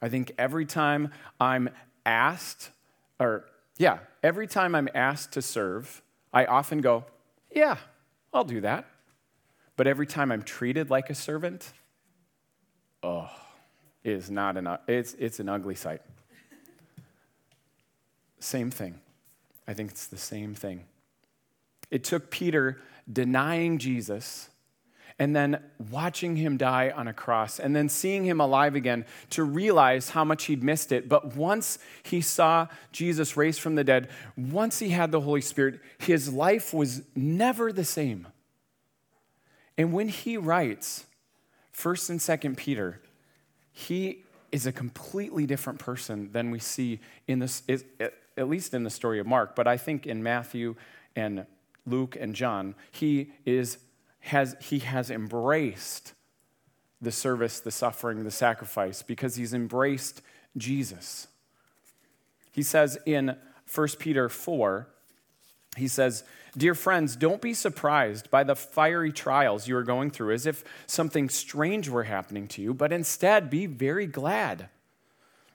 I 0.00 0.08
think 0.08 0.32
every 0.38 0.66
time 0.66 1.10
I'm 1.40 1.68
asked, 2.06 2.70
or 3.18 3.46
yeah, 3.76 3.98
every 4.22 4.46
time 4.46 4.76
I'm 4.76 4.88
asked 4.94 5.32
to 5.32 5.42
serve, 5.42 6.00
I 6.32 6.44
often 6.44 6.80
go, 6.80 7.06
Yeah, 7.52 7.78
I'll 8.32 8.44
do 8.44 8.60
that. 8.60 8.86
But 9.76 9.88
every 9.88 10.06
time 10.06 10.30
I'm 10.30 10.42
treated 10.42 10.88
like 10.88 11.10
a 11.10 11.14
servant, 11.14 11.72
oh, 13.02 13.28
it 14.04 14.12
is 14.12 14.30
not 14.30 14.56
an, 14.56 14.68
it's, 14.86 15.14
it's 15.14 15.40
an 15.40 15.48
ugly 15.48 15.74
sight. 15.74 16.02
Same 18.38 18.70
thing. 18.70 19.00
I 19.66 19.74
think 19.74 19.90
it's 19.90 20.06
the 20.06 20.18
same 20.18 20.54
thing. 20.54 20.84
It 21.90 22.04
took 22.04 22.30
Peter 22.30 22.78
denying 23.10 23.78
Jesus 23.78 24.48
and 25.18 25.34
then 25.34 25.62
watching 25.90 26.36
him 26.36 26.56
die 26.56 26.92
on 26.94 27.06
a 27.06 27.12
cross 27.12 27.60
and 27.60 27.74
then 27.74 27.88
seeing 27.88 28.24
him 28.24 28.40
alive 28.40 28.74
again 28.74 29.04
to 29.30 29.44
realize 29.44 30.10
how 30.10 30.24
much 30.24 30.46
he'd 30.46 30.62
missed 30.62 30.90
it. 30.90 31.08
But 31.08 31.36
once 31.36 31.78
he 32.02 32.20
saw 32.20 32.66
Jesus 32.90 33.36
raised 33.36 33.60
from 33.60 33.76
the 33.76 33.84
dead, 33.84 34.08
once 34.36 34.80
he 34.80 34.88
had 34.88 35.12
the 35.12 35.20
Holy 35.20 35.40
Spirit, 35.40 35.80
his 35.98 36.32
life 36.32 36.74
was 36.74 37.02
never 37.14 37.72
the 37.72 37.84
same. 37.84 38.26
And 39.78 39.92
when 39.92 40.08
he 40.08 40.36
writes 40.36 41.04
1st 41.76 42.10
and 42.10 42.20
2nd 42.20 42.56
Peter, 42.56 43.00
he 43.70 44.24
is 44.50 44.66
a 44.66 44.72
completely 44.72 45.46
different 45.46 45.78
person 45.78 46.30
than 46.32 46.50
we 46.50 46.58
see 46.58 47.00
in 47.26 47.38
this 47.38 47.62
at 48.36 48.48
least 48.48 48.74
in 48.74 48.82
the 48.82 48.90
story 48.90 49.20
of 49.20 49.26
Mark, 49.26 49.54
but 49.54 49.68
I 49.68 49.76
think 49.76 50.06
in 50.06 50.22
Matthew 50.22 50.74
and 51.14 51.46
Luke 51.86 52.16
and 52.18 52.34
John, 52.34 52.74
he 52.90 53.32
is 53.44 53.78
has, 54.20 54.56
he 54.58 54.78
has 54.78 55.10
embraced 55.10 56.14
the 57.00 57.12
service, 57.12 57.60
the 57.60 57.70
suffering, 57.70 58.24
the 58.24 58.30
sacrifice, 58.30 59.02
because 59.02 59.36
he's 59.36 59.52
embraced 59.52 60.22
Jesus. 60.56 61.28
He 62.50 62.62
says 62.62 62.96
in 63.04 63.36
1 63.72 63.88
Peter 63.98 64.30
4, 64.30 64.88
he 65.76 65.88
says, 65.88 66.24
Dear 66.56 66.74
friends, 66.74 67.16
don't 67.16 67.42
be 67.42 67.52
surprised 67.52 68.30
by 68.30 68.44
the 68.44 68.56
fiery 68.56 69.12
trials 69.12 69.68
you 69.68 69.76
are 69.76 69.82
going 69.82 70.10
through 70.10 70.32
as 70.32 70.46
if 70.46 70.64
something 70.86 71.28
strange 71.28 71.88
were 71.90 72.04
happening 72.04 72.48
to 72.48 72.62
you, 72.62 72.72
but 72.72 72.92
instead 72.92 73.50
be 73.50 73.66
very 73.66 74.06
glad. 74.06 74.68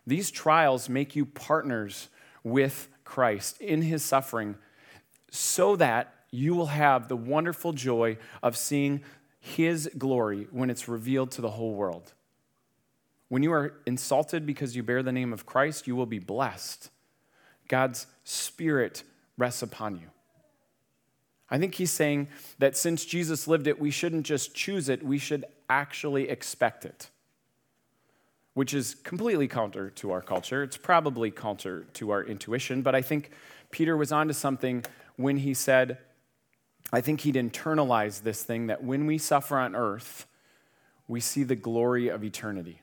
These 0.05 0.29
trials 0.29 0.89
make 0.89 1.15
you 1.15 1.25
partners 1.25 2.09
with 2.43 2.88
Christ 3.03 3.59
in 3.62 3.81
his 3.81 4.03
suffering 4.03 4.55
so 5.31 5.75
that 5.77 6.13
you 6.31 6.53
will 6.53 6.67
have 6.67 7.07
the 7.07 7.15
wonderful 7.15 7.74
joy 7.74 8.17
of 8.43 8.55
seeing 8.55 9.01
his 9.39 9.89
glory 9.98 10.48
when 10.51 10.69
it's 10.69 10.88
revealed 10.88 11.31
to 11.31 11.41
the 11.41 11.51
whole 11.51 11.74
world. 11.74 12.13
When 13.29 13.43
you 13.43 13.51
are 13.51 13.74
insulted 13.86 14.45
because 14.45 14.75
you 14.75 14.83
bear 14.83 15.03
the 15.03 15.12
name 15.12 15.33
of 15.33 15.45
Christ, 15.45 15.88
you 15.88 15.95
will 15.95 16.05
be 16.05 16.19
blessed. 16.19 16.89
God's 17.67 18.07
Spirit 18.24 19.03
rests 19.38 19.62
upon 19.62 19.95
you. 19.95 20.07
I 21.50 21.57
think 21.57 21.75
he's 21.75 21.91
saying 21.91 22.27
that 22.59 22.77
since 22.77 23.05
Jesus 23.05 23.48
lived 23.48 23.67
it, 23.67 23.79
we 23.79 23.91
shouldn't 23.91 24.25
just 24.25 24.53
choose 24.53 24.89
it, 24.89 25.03
we 25.03 25.17
should 25.17 25.45
actually 25.69 26.29
expect 26.29 26.86
it, 26.86 27.09
which 28.53 28.74
is 28.74 28.95
completely 28.95 29.48
counter 29.48 29.89
to 29.91 30.12
our 30.12 30.21
culture. 30.21 30.62
It's 30.62 30.77
probably 30.77 31.31
counter 31.31 31.86
to 31.93 32.12
our 32.12 32.24
intuition, 32.24 32.81
but 32.81 32.93
I 32.93 33.01
think 33.01 33.31
Peter 33.71 33.98
was 33.98 34.12
onto 34.12 34.33
something 34.33 34.83
when 35.15 35.38
he 35.38 35.53
said, 35.53 35.98
I 36.91 37.01
think 37.01 37.22
he'd 37.22 37.36
internalize 37.36 38.24
this 38.24 38.43
thing 38.43 38.67
that 38.67 38.84
when 38.84 39.05
we 39.05 39.17
suffer 39.17 39.58
on 39.58 39.75
earth, 39.75 40.25
we 41.08 41.19
see 41.19 41.43
the 41.43 41.55
glory 41.55 42.08
of 42.08 42.24
eternity. 42.24 42.81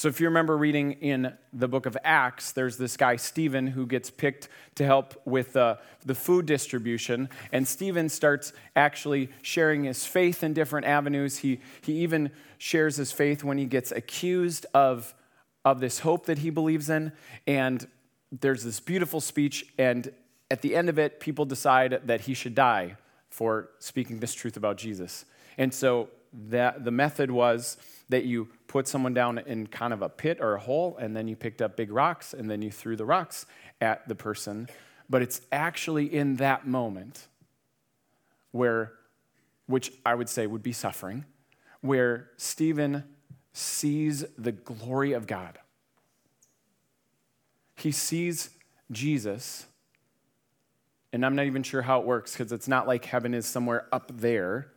So, 0.00 0.08
if 0.08 0.18
you 0.18 0.28
remember 0.28 0.56
reading 0.56 0.92
in 0.92 1.34
the 1.52 1.68
book 1.68 1.84
of 1.84 1.94
Acts, 2.02 2.52
there's 2.52 2.78
this 2.78 2.96
guy, 2.96 3.16
Stephen, 3.16 3.66
who 3.66 3.86
gets 3.86 4.08
picked 4.08 4.48
to 4.76 4.86
help 4.86 5.20
with 5.26 5.54
uh, 5.56 5.76
the 6.06 6.14
food 6.14 6.46
distribution. 6.46 7.28
And 7.52 7.68
Stephen 7.68 8.08
starts 8.08 8.54
actually 8.74 9.28
sharing 9.42 9.84
his 9.84 10.06
faith 10.06 10.42
in 10.42 10.54
different 10.54 10.86
avenues. 10.86 11.38
He, 11.38 11.60
he 11.82 11.92
even 11.98 12.30
shares 12.56 12.96
his 12.96 13.12
faith 13.12 13.44
when 13.44 13.58
he 13.58 13.66
gets 13.66 13.92
accused 13.92 14.64
of, 14.72 15.14
of 15.66 15.80
this 15.80 15.98
hope 15.98 16.24
that 16.26 16.38
he 16.38 16.48
believes 16.48 16.88
in. 16.88 17.12
And 17.46 17.86
there's 18.32 18.64
this 18.64 18.80
beautiful 18.80 19.20
speech, 19.20 19.66
and 19.76 20.10
at 20.50 20.62
the 20.62 20.74
end 20.74 20.88
of 20.88 20.98
it, 20.98 21.20
people 21.20 21.44
decide 21.44 22.02
that 22.06 22.22
he 22.22 22.34
should 22.34 22.54
die 22.54 22.96
for 23.28 23.70
speaking 23.78 24.18
this 24.18 24.34
truth 24.34 24.56
about 24.56 24.76
Jesus. 24.76 25.24
And 25.56 25.72
so 25.72 26.08
that 26.48 26.84
the 26.84 26.90
method 26.90 27.30
was 27.30 27.76
that 28.08 28.24
you 28.24 28.48
put 28.66 28.88
someone 28.88 29.14
down 29.14 29.38
in 29.38 29.66
kind 29.68 29.92
of 29.92 30.02
a 30.02 30.08
pit 30.08 30.38
or 30.40 30.54
a 30.54 30.60
hole, 30.60 30.96
and 30.98 31.16
then 31.16 31.28
you 31.28 31.36
picked 31.36 31.62
up 31.62 31.76
big 31.76 31.92
rocks, 31.92 32.34
and 32.34 32.50
then 32.50 32.62
you 32.62 32.70
threw 32.70 32.96
the 32.96 33.04
rocks 33.04 33.46
at 33.80 34.06
the 34.08 34.14
person. 34.14 34.68
But 35.08 35.22
it's 35.22 35.40
actually 35.52 36.12
in 36.12 36.36
that 36.36 36.66
moment 36.66 37.28
where, 38.50 38.92
which 39.66 39.92
I 40.04 40.14
would 40.14 40.28
say 40.28 40.46
would 40.46 40.62
be 40.62 40.72
suffering, 40.72 41.24
where 41.80 42.30
Stephen 42.36 43.04
sees 43.52 44.24
the 44.36 44.52
glory 44.52 45.12
of 45.12 45.26
God. 45.26 45.58
He 47.76 47.92
sees 47.92 48.50
Jesus 48.90 49.66
and 51.12 51.26
I'm 51.26 51.34
not 51.34 51.46
even 51.46 51.62
sure 51.62 51.82
how 51.82 52.00
it 52.00 52.06
works 52.06 52.32
because 52.32 52.52
it's 52.52 52.68
not 52.68 52.86
like 52.86 53.04
heaven 53.04 53.34
is 53.34 53.46
somewhere 53.46 53.86
up 53.92 54.12
there. 54.14 54.72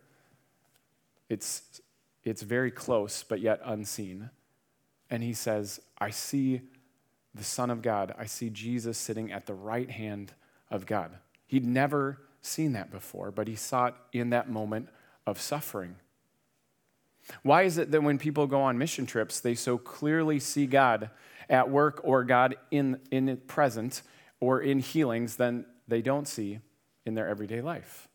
It's, 1.29 1.81
it's 2.23 2.41
very 2.41 2.71
close, 2.71 3.23
but 3.23 3.39
yet 3.39 3.61
unseen. 3.63 4.29
And 5.09 5.21
he 5.21 5.33
says, 5.33 5.79
I 5.99 6.09
see 6.09 6.61
the 7.35 7.43
Son 7.43 7.69
of 7.69 7.81
God. 7.81 8.15
I 8.17 8.25
see 8.25 8.49
Jesus 8.49 8.97
sitting 8.97 9.31
at 9.31 9.45
the 9.45 9.53
right 9.53 9.89
hand 9.89 10.33
of 10.71 10.85
God. 10.85 11.11
He'd 11.45 11.65
never 11.65 12.19
seen 12.41 12.73
that 12.73 12.91
before, 12.91 13.31
but 13.31 13.47
he 13.47 13.55
saw 13.55 13.87
it 13.87 13.95
in 14.11 14.31
that 14.31 14.49
moment 14.49 14.89
of 15.25 15.39
suffering. 15.39 15.95
Why 17.41 17.63
is 17.63 17.77
it 17.77 17.91
that 17.91 18.03
when 18.03 18.17
people 18.17 18.47
go 18.47 18.61
on 18.61 18.77
mission 18.77 19.05
trips, 19.05 19.39
they 19.39 19.55
so 19.55 19.77
clearly 19.77 20.39
see 20.39 20.65
God 20.65 21.09
at 21.49 21.69
work 21.69 22.01
or 22.03 22.23
God 22.23 22.55
in, 22.71 22.99
in 23.11 23.37
present 23.47 24.01
or 24.39 24.61
in 24.61 24.79
healings 24.79 25.37
than 25.37 25.65
they 25.87 26.01
don't 26.01 26.27
see 26.27 26.59
in 27.05 27.13
their 27.13 27.27
everyday 27.27 27.61
life. 27.61 28.07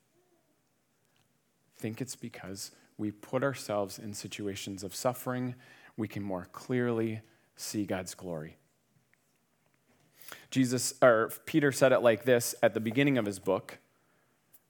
I 1.77 1.81
think 1.81 2.01
it's 2.01 2.17
because 2.17 2.73
we 2.97 3.11
put 3.11 3.45
ourselves 3.45 3.99
in 3.99 4.13
situations 4.13 4.83
of 4.83 4.95
suffering, 4.95 5.55
we 5.97 6.09
can 6.09 6.23
more 6.23 6.49
clearly 6.53 7.21
see 7.57 7.85
God's 7.85 8.15
glory. 8.15 8.57
Jesus 10.51 10.95
or 11.03 11.31
Peter 11.47 11.73
said 11.73 11.93
it 11.93 12.01
like 12.01 12.25
this 12.25 12.55
at 12.63 12.75
the 12.75 12.81
beginning 12.81 13.19
of 13.19 13.27
his 13.27 13.39
book 13.39 13.79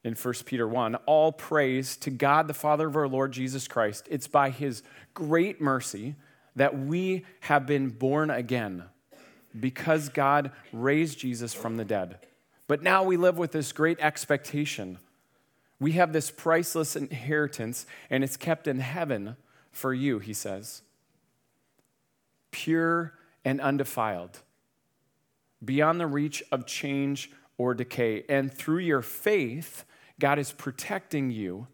in 0.05 0.14
1 0.14 0.35
Peter 0.45 0.67
1 0.67 0.95
All 1.07 1.33
praise 1.33 1.97
to 1.99 2.11
God 2.11 2.49
the 2.49 2.55
Father 2.55 2.88
of 2.88 2.97
our 2.97 3.09
Lord 3.09 3.33
Jesus 3.33 3.69
Christ. 3.69 4.07
It's 4.11 4.26
by 4.26 4.50
his 4.50 4.83
great 5.14 5.61
mercy 5.61 6.17
that 6.57 6.78
we 6.78 7.25
have 7.40 7.67
been 7.67 7.88
born 7.88 8.31
again 8.31 8.85
because 9.59 10.09
God 10.09 10.50
raised 10.73 11.19
Jesus 11.19 11.55
from 11.55 11.76
the 11.76 11.85
dead. 11.85 12.19
But 12.68 12.82
now 12.82 13.02
we 13.02 13.16
live 13.16 13.38
with 13.38 13.50
this 13.50 13.72
great 13.72 13.98
expectation. 13.98 14.98
We 15.80 15.92
have 15.92 16.12
this 16.12 16.30
priceless 16.30 16.94
inheritance, 16.94 17.87
and 18.10 18.22
it's 18.22 18.37
kept 18.37 18.68
in 18.68 18.78
heaven 18.78 19.37
for 19.72 19.94
you, 19.94 20.18
he 20.18 20.34
says. 20.34 20.82
Pure 22.50 23.14
and 23.44 23.60
undefiled, 23.60 24.40
beyond 25.64 25.98
the 25.98 26.06
reach 26.06 26.42
of 26.52 26.66
change 26.66 27.30
or 27.56 27.75
decay. 27.75 28.25
And 28.28 28.52
through 28.52 28.78
your 28.78 29.02
faith, 29.02 29.84
God 30.20 30.38
is 30.38 30.52
protecting 30.52 31.30
you 31.30 31.68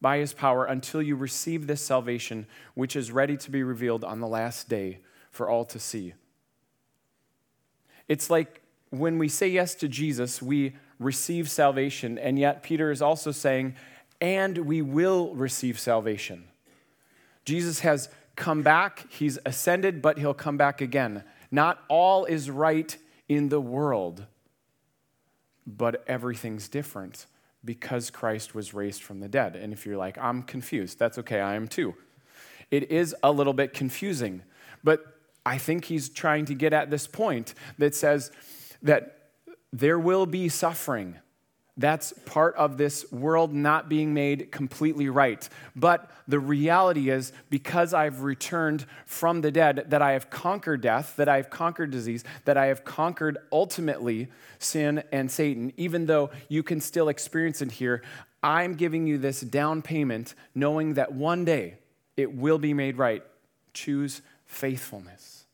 by 0.00 0.18
his 0.18 0.32
power 0.32 0.64
until 0.64 1.02
you 1.02 1.14
receive 1.14 1.66
this 1.66 1.82
salvation, 1.82 2.46
which 2.74 2.96
is 2.96 3.12
ready 3.12 3.36
to 3.36 3.50
be 3.50 3.62
revealed 3.62 4.02
on 4.02 4.20
the 4.20 4.26
last 4.26 4.68
day 4.68 5.00
for 5.30 5.48
all 5.48 5.64
to 5.66 5.78
see. 5.78 6.14
It's 8.08 8.30
like 8.30 8.61
when 8.92 9.16
we 9.16 9.26
say 9.26 9.48
yes 9.48 9.74
to 9.76 9.88
Jesus, 9.88 10.42
we 10.42 10.74
receive 10.98 11.50
salvation. 11.50 12.18
And 12.18 12.38
yet, 12.38 12.62
Peter 12.62 12.90
is 12.90 13.00
also 13.00 13.30
saying, 13.32 13.74
and 14.20 14.58
we 14.58 14.82
will 14.82 15.34
receive 15.34 15.80
salvation. 15.80 16.44
Jesus 17.46 17.80
has 17.80 18.10
come 18.36 18.62
back, 18.62 19.06
he's 19.10 19.38
ascended, 19.46 20.02
but 20.02 20.18
he'll 20.18 20.34
come 20.34 20.58
back 20.58 20.82
again. 20.82 21.24
Not 21.50 21.82
all 21.88 22.26
is 22.26 22.50
right 22.50 22.94
in 23.28 23.48
the 23.48 23.60
world, 23.60 24.26
but 25.66 26.04
everything's 26.06 26.68
different 26.68 27.26
because 27.64 28.10
Christ 28.10 28.54
was 28.54 28.74
raised 28.74 29.02
from 29.02 29.20
the 29.20 29.28
dead. 29.28 29.56
And 29.56 29.72
if 29.72 29.86
you're 29.86 29.96
like, 29.96 30.18
I'm 30.18 30.42
confused, 30.42 30.98
that's 30.98 31.16
okay, 31.18 31.40
I 31.40 31.54
am 31.54 31.66
too. 31.66 31.94
It 32.70 32.90
is 32.90 33.14
a 33.22 33.32
little 33.32 33.54
bit 33.54 33.72
confusing, 33.72 34.42
but 34.84 35.18
I 35.46 35.56
think 35.56 35.86
he's 35.86 36.10
trying 36.10 36.44
to 36.46 36.54
get 36.54 36.72
at 36.72 36.90
this 36.90 37.06
point 37.06 37.54
that 37.78 37.94
says, 37.94 38.30
that 38.82 39.30
there 39.72 39.98
will 39.98 40.26
be 40.26 40.48
suffering, 40.48 41.16
That's 41.76 42.12
part 42.26 42.54
of 42.56 42.76
this 42.76 43.10
world 43.10 43.54
not 43.54 43.88
being 43.88 44.12
made 44.12 44.52
completely 44.52 45.08
right. 45.08 45.48
But 45.74 46.10
the 46.28 46.38
reality 46.38 47.08
is, 47.08 47.32
because 47.48 47.94
I've 47.94 48.22
returned 48.22 48.84
from 49.06 49.40
the 49.40 49.50
dead, 49.50 49.86
that 49.88 50.02
I 50.02 50.12
have 50.12 50.28
conquered 50.28 50.82
death, 50.82 51.16
that 51.16 51.30
I 51.30 51.36
have 51.36 51.48
conquered 51.48 51.90
disease, 51.90 52.24
that 52.44 52.58
I 52.58 52.66
have 52.66 52.84
conquered 52.84 53.38
ultimately 53.50 54.28
sin 54.58 55.02
and 55.12 55.30
Satan, 55.30 55.72
even 55.78 56.04
though 56.04 56.30
you 56.48 56.62
can 56.62 56.78
still 56.80 57.08
experience 57.08 57.62
it 57.62 57.72
here, 57.72 58.02
I'm 58.42 58.74
giving 58.74 59.06
you 59.06 59.16
this 59.16 59.40
down 59.40 59.80
payment, 59.80 60.34
knowing 60.54 60.94
that 60.94 61.12
one 61.12 61.46
day 61.46 61.78
it 62.18 62.34
will 62.34 62.58
be 62.58 62.74
made 62.74 62.98
right. 62.98 63.22
Choose 63.72 64.20
faithfulness 64.44 65.46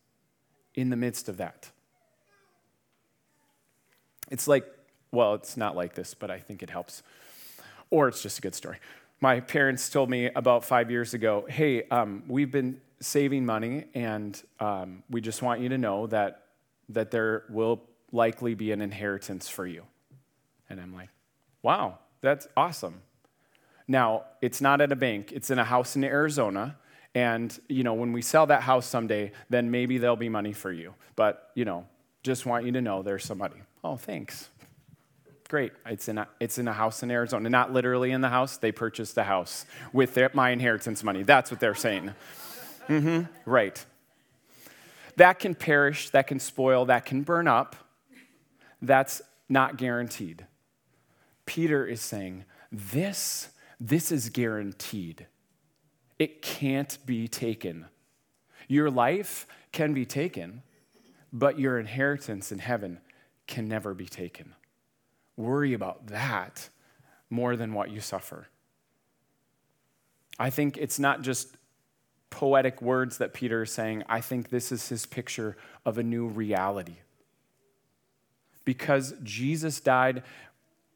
in 0.75 0.91
the 0.91 0.97
midst 0.97 1.29
of 1.29 1.37
that. 1.37 1.71
It's 4.31 4.47
like 4.47 4.65
well, 5.11 5.35
it's 5.35 5.57
not 5.57 5.77
like 5.77 5.95
this, 5.95 6.15
but 6.15 6.31
I 6.31 6.39
think 6.39 6.63
it 6.63 6.71
helps. 6.71 7.03
Or 7.91 8.09
it's 8.09 8.23
just 8.23 8.39
a 8.39 8.43
good 8.43 8.55
story. 8.55 8.79
My 9.21 9.41
parents 9.41 9.89
told 9.89 10.11
me 10.11 10.27
about 10.27 10.65
five 10.65 10.91
years 10.91 11.15
ago 11.15 11.47
hey, 11.49 11.85
um, 11.89 12.23
we've 12.29 12.51
been 12.51 12.81
saving 13.01 13.47
money, 13.47 13.85
and 13.95 14.41
um, 14.61 15.03
we 15.09 15.21
just 15.21 15.41
want 15.43 15.61
you 15.61 15.69
to 15.71 15.79
know 15.79 16.07
that, 16.09 16.43
that 16.89 17.11
there 17.11 17.45
will 17.49 17.83
likely 18.13 18.55
be 18.55 18.73
an 18.73 18.81
inheritance 18.81 19.49
for 19.49 19.67
you. 19.67 19.85
And 20.69 20.81
I'm 20.81 20.95
like, 20.95 21.11
wow, 21.63 21.99
that's 22.21 22.49
awesome. 22.57 23.03
Now, 23.87 24.25
it's 24.43 24.61
not 24.61 24.81
at 24.81 24.93
a 24.93 24.97
bank, 24.97 25.33
it's 25.33 25.51
in 25.51 25.59
a 25.59 25.65
house 25.65 25.97
in 25.97 26.05
Arizona. 26.05 26.77
And, 27.15 27.59
you 27.69 27.85
know, 27.85 27.95
when 27.95 28.13
we 28.13 28.21
sell 28.21 28.47
that 28.47 28.63
house 28.63 28.87
someday, 28.87 29.33
then 29.49 29.71
maybe 29.71 29.99
there'll 29.99 30.15
be 30.15 30.29
money 30.29 30.53
for 30.53 30.71
you. 30.71 30.95
But, 31.17 31.51
you 31.55 31.65
know, 31.65 31.87
just 32.23 32.45
want 32.45 32.67
you 32.67 32.73
to 32.73 32.83
know 32.83 33.03
there's 33.03 33.25
some 33.25 33.39
money. 33.39 33.63
Oh, 33.83 33.97
thanks. 33.97 34.49
Great. 35.49 35.73
It's 35.87 36.09
in, 36.09 36.19
a, 36.19 36.29
it's 36.41 36.59
in 36.59 36.69
a 36.69 36.73
house 36.73 37.03
in 37.03 37.11
Arizona. 37.11 37.49
Not 37.49 37.73
literally 37.73 38.11
in 38.11 38.21
the 38.21 38.29
house. 38.29 38.59
They 38.59 38.71
purchased 38.71 39.15
the 39.15 39.25
house 39.25 39.65
with 39.93 40.15
their, 40.15 40.31
my 40.35 40.51
inheritance 40.51 41.03
money. 41.03 41.23
That's 41.23 41.51
what 41.51 41.59
they're 41.59 41.75
saying. 41.75 42.13
Mm-hmm. 42.89 43.51
Right. 43.51 43.85
That 45.17 45.39
can 45.39 45.55
perish, 45.55 46.11
that 46.11 46.27
can 46.27 46.39
spoil, 46.39 46.85
that 46.87 47.07
can 47.07 47.23
burn 47.23 47.49
up. 47.49 47.77
That's 48.83 49.23
not 49.49 49.79
guaranteed. 49.79 50.47
Peter 51.47 51.87
is 51.87 52.03
saying, 52.03 52.45
this, 52.71 53.49
this 53.81 54.13
is 54.13 54.29
guaranteed. 54.29 55.27
It 56.19 56.43
can't 56.43 56.99
be 57.07 57.27
taken. 57.27 57.87
Your 58.69 58.91
life 58.91 59.47
can 59.73 59.95
be 59.95 60.05
taken, 60.05 60.63
but 61.33 61.59
your 61.59 61.79
inheritance 61.79 62.53
in 62.53 62.59
heaven 62.59 63.01
can 63.49 63.67
never 63.67 63.95
be 63.95 64.07
taken 64.07 64.55
worry 65.39 65.73
about 65.73 66.09
that 66.09 66.69
more 67.31 67.57
than 67.57 67.73
what 67.73 67.91
you 67.91 68.01
suffer. 68.01 68.49
I 70.39 70.51
think 70.51 70.77
it's 70.77 70.99
not 70.99 71.23
just 71.23 71.57
poetic 72.29 72.83
words 72.83 73.19
that 73.19 73.33
Peter 73.33 73.63
is 73.63 73.73
saying, 73.73 74.03
I 74.09 74.21
think 74.21 74.51
this 74.51 74.71
is 74.71 74.89
his 74.89 75.07
picture 75.07 75.57
of 75.87 75.97
a 75.97 76.03
new 76.03 76.27
reality. 76.27 76.97
Because 78.65 79.15
Jesus 79.23 79.81
died 79.81 80.25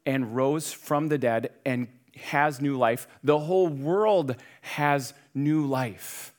and 0.05 0.35
rose 0.35 0.71
from 0.71 1.07
the 1.07 1.17
dead 1.17 1.51
and 1.65 1.87
has 2.15 2.61
new 2.61 2.77
life, 2.77 3.07
the 3.23 3.39
whole 3.39 3.67
world 3.67 4.35
has 4.61 5.13
new 5.33 5.65
life. 5.65 6.32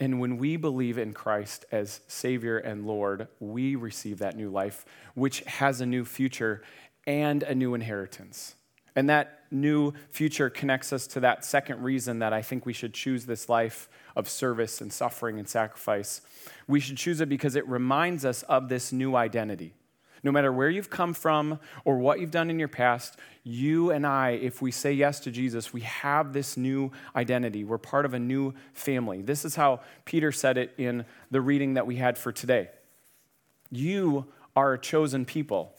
And 0.00 0.20
when 0.20 0.38
we 0.38 0.56
believe 0.56 0.98
in 0.98 1.12
Christ 1.12 1.64
as 1.70 2.00
Savior 2.08 2.58
and 2.58 2.86
Lord, 2.86 3.28
we 3.40 3.76
receive 3.76 4.18
that 4.18 4.36
new 4.36 4.50
life, 4.50 4.84
which 5.14 5.40
has 5.40 5.80
a 5.80 5.86
new 5.86 6.04
future 6.04 6.62
and 7.06 7.42
a 7.42 7.54
new 7.54 7.74
inheritance. 7.74 8.54
And 8.94 9.08
that 9.08 9.40
new 9.50 9.92
future 10.10 10.50
connects 10.50 10.92
us 10.92 11.06
to 11.08 11.20
that 11.20 11.44
second 11.44 11.82
reason 11.82 12.18
that 12.20 12.32
I 12.32 12.42
think 12.42 12.66
we 12.66 12.72
should 12.72 12.94
choose 12.94 13.26
this 13.26 13.48
life 13.48 13.88
of 14.16 14.28
service 14.28 14.80
and 14.80 14.92
suffering 14.92 15.38
and 15.38 15.48
sacrifice. 15.48 16.20
We 16.66 16.80
should 16.80 16.96
choose 16.96 17.20
it 17.20 17.28
because 17.28 17.56
it 17.56 17.66
reminds 17.68 18.24
us 18.24 18.42
of 18.44 18.68
this 18.68 18.92
new 18.92 19.16
identity. 19.16 19.74
No 20.24 20.30
matter 20.30 20.52
where 20.52 20.70
you've 20.70 20.90
come 20.90 21.14
from 21.14 21.58
or 21.84 21.98
what 21.98 22.20
you've 22.20 22.30
done 22.30 22.48
in 22.48 22.58
your 22.58 22.68
past, 22.68 23.16
you 23.42 23.90
and 23.90 24.06
I, 24.06 24.30
if 24.30 24.62
we 24.62 24.70
say 24.70 24.92
yes 24.92 25.18
to 25.20 25.32
Jesus, 25.32 25.72
we 25.72 25.80
have 25.80 26.32
this 26.32 26.56
new 26.56 26.92
identity. 27.16 27.64
We're 27.64 27.78
part 27.78 28.04
of 28.04 28.14
a 28.14 28.20
new 28.20 28.54
family. 28.72 29.22
This 29.22 29.44
is 29.44 29.56
how 29.56 29.80
Peter 30.04 30.30
said 30.30 30.58
it 30.58 30.74
in 30.78 31.04
the 31.30 31.40
reading 31.40 31.74
that 31.74 31.86
we 31.86 31.96
had 31.96 32.16
for 32.16 32.30
today. 32.30 32.70
You 33.70 34.26
are 34.54 34.74
a 34.74 34.78
chosen 34.78 35.24
people, 35.24 35.74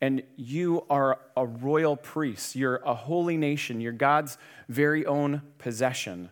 and 0.00 0.22
you 0.36 0.84
are 0.90 1.20
a 1.36 1.46
royal 1.46 1.94
priest. 1.94 2.56
You're 2.56 2.76
a 2.84 2.94
holy 2.94 3.36
nation. 3.36 3.80
You're 3.80 3.92
God's 3.92 4.38
very 4.68 5.06
own 5.06 5.42
possession 5.58 6.30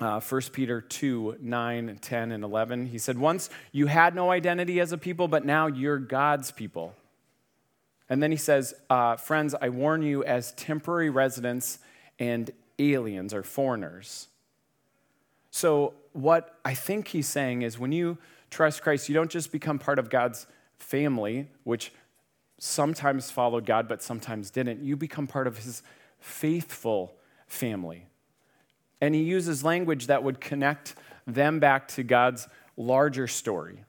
uh, 0.00 0.20
1 0.20 0.40
Peter 0.52 0.80
2 0.80 1.38
9, 1.40 1.98
10, 2.00 2.32
and 2.32 2.44
11. 2.44 2.86
He 2.86 2.98
said, 2.98 3.18
Once 3.18 3.50
you 3.72 3.86
had 3.86 4.14
no 4.14 4.30
identity 4.30 4.80
as 4.80 4.92
a 4.92 4.98
people, 4.98 5.28
but 5.28 5.44
now 5.44 5.66
you're 5.66 5.98
God's 5.98 6.50
people. 6.50 6.94
And 8.08 8.22
then 8.22 8.30
he 8.30 8.36
says, 8.36 8.74
uh, 8.90 9.16
Friends, 9.16 9.54
I 9.60 9.68
warn 9.68 10.02
you 10.02 10.24
as 10.24 10.52
temporary 10.52 11.10
residents 11.10 11.78
and 12.18 12.50
aliens 12.78 13.32
or 13.32 13.42
foreigners. 13.42 14.28
So, 15.50 15.94
what 16.12 16.58
I 16.64 16.74
think 16.74 17.08
he's 17.08 17.28
saying 17.28 17.62
is 17.62 17.78
when 17.78 17.92
you 17.92 18.18
trust 18.50 18.82
Christ, 18.82 19.08
you 19.08 19.14
don't 19.14 19.30
just 19.30 19.52
become 19.52 19.78
part 19.78 19.98
of 19.98 20.10
God's 20.10 20.46
family, 20.78 21.48
which 21.64 21.92
sometimes 22.58 23.30
followed 23.30 23.66
God, 23.66 23.88
but 23.88 24.02
sometimes 24.02 24.50
didn't. 24.50 24.82
You 24.82 24.96
become 24.96 25.26
part 25.26 25.46
of 25.46 25.58
his 25.58 25.82
faithful 26.20 27.14
family. 27.46 28.06
And 29.04 29.14
he 29.14 29.20
uses 29.20 29.62
language 29.62 30.06
that 30.06 30.22
would 30.22 30.40
connect 30.40 30.94
them 31.26 31.60
back 31.60 31.88
to 31.88 32.02
God's 32.02 32.48
larger 32.74 33.26
story. 33.26 33.84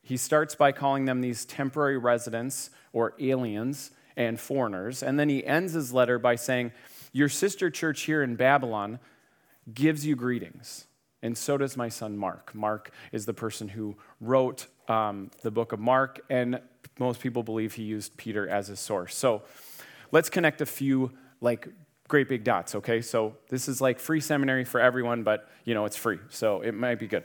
He 0.00 0.16
starts 0.16 0.54
by 0.54 0.70
calling 0.70 1.06
them 1.06 1.20
these 1.20 1.44
temporary 1.44 1.98
residents 1.98 2.70
or 2.92 3.14
aliens 3.18 3.90
and 4.16 4.38
foreigners. 4.38 5.02
And 5.02 5.18
then 5.18 5.28
he 5.28 5.44
ends 5.44 5.72
his 5.72 5.92
letter 5.92 6.20
by 6.20 6.36
saying, 6.36 6.70
Your 7.12 7.28
sister 7.28 7.68
church 7.68 8.02
here 8.02 8.22
in 8.22 8.36
Babylon 8.36 9.00
gives 9.74 10.06
you 10.06 10.14
greetings. 10.14 10.86
And 11.20 11.36
so 11.36 11.58
does 11.58 11.76
my 11.76 11.88
son 11.88 12.16
Mark. 12.16 12.54
Mark 12.54 12.92
is 13.10 13.26
the 13.26 13.34
person 13.34 13.66
who 13.66 13.96
wrote 14.20 14.68
um, 14.86 15.32
the 15.42 15.50
book 15.50 15.72
of 15.72 15.80
Mark, 15.80 16.20
and 16.30 16.60
most 17.00 17.18
people 17.18 17.42
believe 17.42 17.74
he 17.74 17.82
used 17.82 18.16
Peter 18.16 18.48
as 18.48 18.68
his 18.68 18.78
source. 18.78 19.16
So 19.16 19.42
let's 20.12 20.30
connect 20.30 20.60
a 20.60 20.66
few 20.66 21.10
like 21.40 21.66
great 22.08 22.28
big 22.28 22.44
dots, 22.44 22.74
okay? 22.74 23.00
So 23.00 23.36
this 23.48 23.68
is 23.68 23.80
like 23.80 23.98
free 23.98 24.20
seminary 24.20 24.64
for 24.64 24.80
everyone, 24.80 25.22
but 25.22 25.48
you 25.64 25.74
know, 25.74 25.84
it's 25.84 25.96
free, 25.96 26.18
so 26.28 26.60
it 26.60 26.72
might 26.72 26.98
be 26.98 27.06
good. 27.06 27.24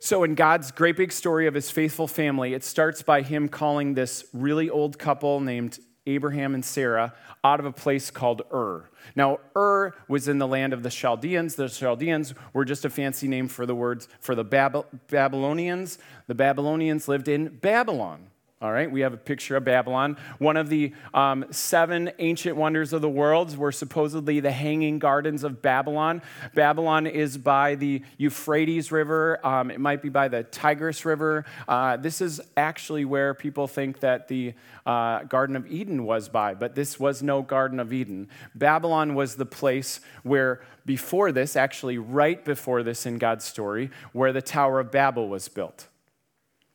So, 0.00 0.22
in 0.22 0.36
God's 0.36 0.70
great 0.70 0.96
big 0.96 1.10
story 1.10 1.48
of 1.48 1.54
his 1.54 1.72
faithful 1.72 2.06
family, 2.06 2.54
it 2.54 2.62
starts 2.62 3.02
by 3.02 3.22
him 3.22 3.48
calling 3.48 3.94
this 3.94 4.24
really 4.32 4.70
old 4.70 4.96
couple 4.96 5.40
named 5.40 5.80
Abraham 6.06 6.54
and 6.54 6.64
Sarah 6.64 7.14
out 7.42 7.58
of 7.58 7.66
a 7.66 7.72
place 7.72 8.10
called 8.10 8.42
Ur. 8.52 8.88
Now, 9.16 9.40
Ur 9.56 9.94
was 10.06 10.28
in 10.28 10.38
the 10.38 10.46
land 10.46 10.72
of 10.72 10.84
the 10.84 10.90
Chaldeans. 10.90 11.56
The 11.56 11.68
Chaldeans 11.68 12.32
were 12.52 12.64
just 12.64 12.84
a 12.84 12.90
fancy 12.90 13.26
name 13.26 13.48
for 13.48 13.66
the 13.66 13.74
words 13.74 14.08
for 14.20 14.36
the 14.36 14.44
Babylonians. 14.44 15.98
The 16.28 16.34
Babylonians 16.34 17.08
lived 17.08 17.26
in 17.26 17.58
Babylon. 17.58 18.28
All 18.60 18.72
right, 18.72 18.90
we 18.90 19.02
have 19.02 19.12
a 19.12 19.18
picture 19.18 19.54
of 19.54 19.64
Babylon. 19.64 20.16
One 20.38 20.56
of 20.56 20.68
the 20.68 20.92
um, 21.14 21.44
seven 21.52 22.10
ancient 22.18 22.56
wonders 22.56 22.92
of 22.92 23.00
the 23.00 23.08
world 23.08 23.56
were 23.56 23.70
supposedly 23.70 24.40
the 24.40 24.50
Hanging 24.50 24.98
Gardens 24.98 25.44
of 25.44 25.62
Babylon. 25.62 26.22
Babylon 26.56 27.06
is 27.06 27.38
by 27.38 27.76
the 27.76 28.02
Euphrates 28.16 28.90
River, 28.90 29.38
um, 29.46 29.70
it 29.70 29.78
might 29.78 30.02
be 30.02 30.08
by 30.08 30.26
the 30.26 30.42
Tigris 30.42 31.04
River. 31.04 31.44
Uh, 31.68 31.98
this 31.98 32.20
is 32.20 32.40
actually 32.56 33.04
where 33.04 33.32
people 33.32 33.68
think 33.68 34.00
that 34.00 34.26
the 34.26 34.54
uh, 34.84 35.22
Garden 35.22 35.54
of 35.54 35.64
Eden 35.68 36.04
was 36.04 36.28
by, 36.28 36.54
but 36.54 36.74
this 36.74 36.98
was 36.98 37.22
no 37.22 37.42
Garden 37.42 37.78
of 37.78 37.92
Eden. 37.92 38.28
Babylon 38.56 39.14
was 39.14 39.36
the 39.36 39.46
place 39.46 40.00
where, 40.24 40.62
before 40.84 41.30
this, 41.30 41.54
actually, 41.54 41.96
right 41.96 42.44
before 42.44 42.82
this 42.82 43.06
in 43.06 43.18
God's 43.18 43.44
story, 43.44 43.92
where 44.12 44.32
the 44.32 44.42
Tower 44.42 44.80
of 44.80 44.90
Babel 44.90 45.28
was 45.28 45.46
built. 45.46 45.86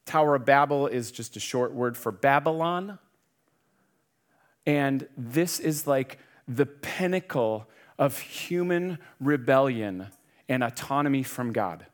Tower 0.06 0.36
of 0.36 0.46
Babel 0.46 0.88
is 0.88 1.12
just 1.12 1.36
a 1.36 1.39
short 1.39 1.74
word 1.74 1.98
for 1.98 2.12
Babylon. 2.12 3.00
And 4.66 5.08
this 5.18 5.60
is 5.60 5.88
like 5.88 6.20
the 6.48 6.66
pinnacle 6.66 7.68
of 7.98 8.20
human 8.20 8.98
rebellion 9.20 10.08
and 10.50 10.63
autonomy 10.63 11.24
from 11.24 11.54
God. 11.54 11.86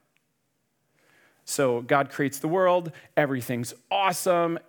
So 1.45 1.81
God 1.81 2.09
creates 2.09 2.39
the 2.39 2.47
world, 2.47 2.91
everything's 3.17 3.73
awesome. 3.89 4.59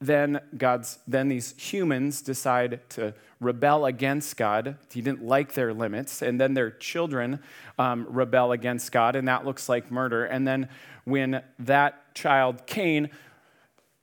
Then 0.00 0.40
God's 0.56 0.98
then 1.08 1.28
these 1.28 1.54
humans 1.58 2.22
decide 2.22 2.80
to 2.90 3.14
rebel 3.40 3.86
against 3.86 4.36
God. 4.36 4.76
He 4.92 5.02
didn't 5.02 5.24
like 5.24 5.54
their 5.54 5.74
limits, 5.74 6.22
and 6.22 6.40
then 6.40 6.54
their 6.54 6.70
children 6.70 7.40
um, 7.78 8.06
rebel 8.08 8.52
against 8.52 8.92
God, 8.92 9.16
and 9.16 9.26
that 9.26 9.44
looks 9.44 9.68
like 9.68 9.90
murder. 9.90 10.24
And 10.24 10.46
then 10.46 10.68
when 11.04 11.42
that 11.58 12.14
child, 12.14 12.66
Cain, 12.66 13.10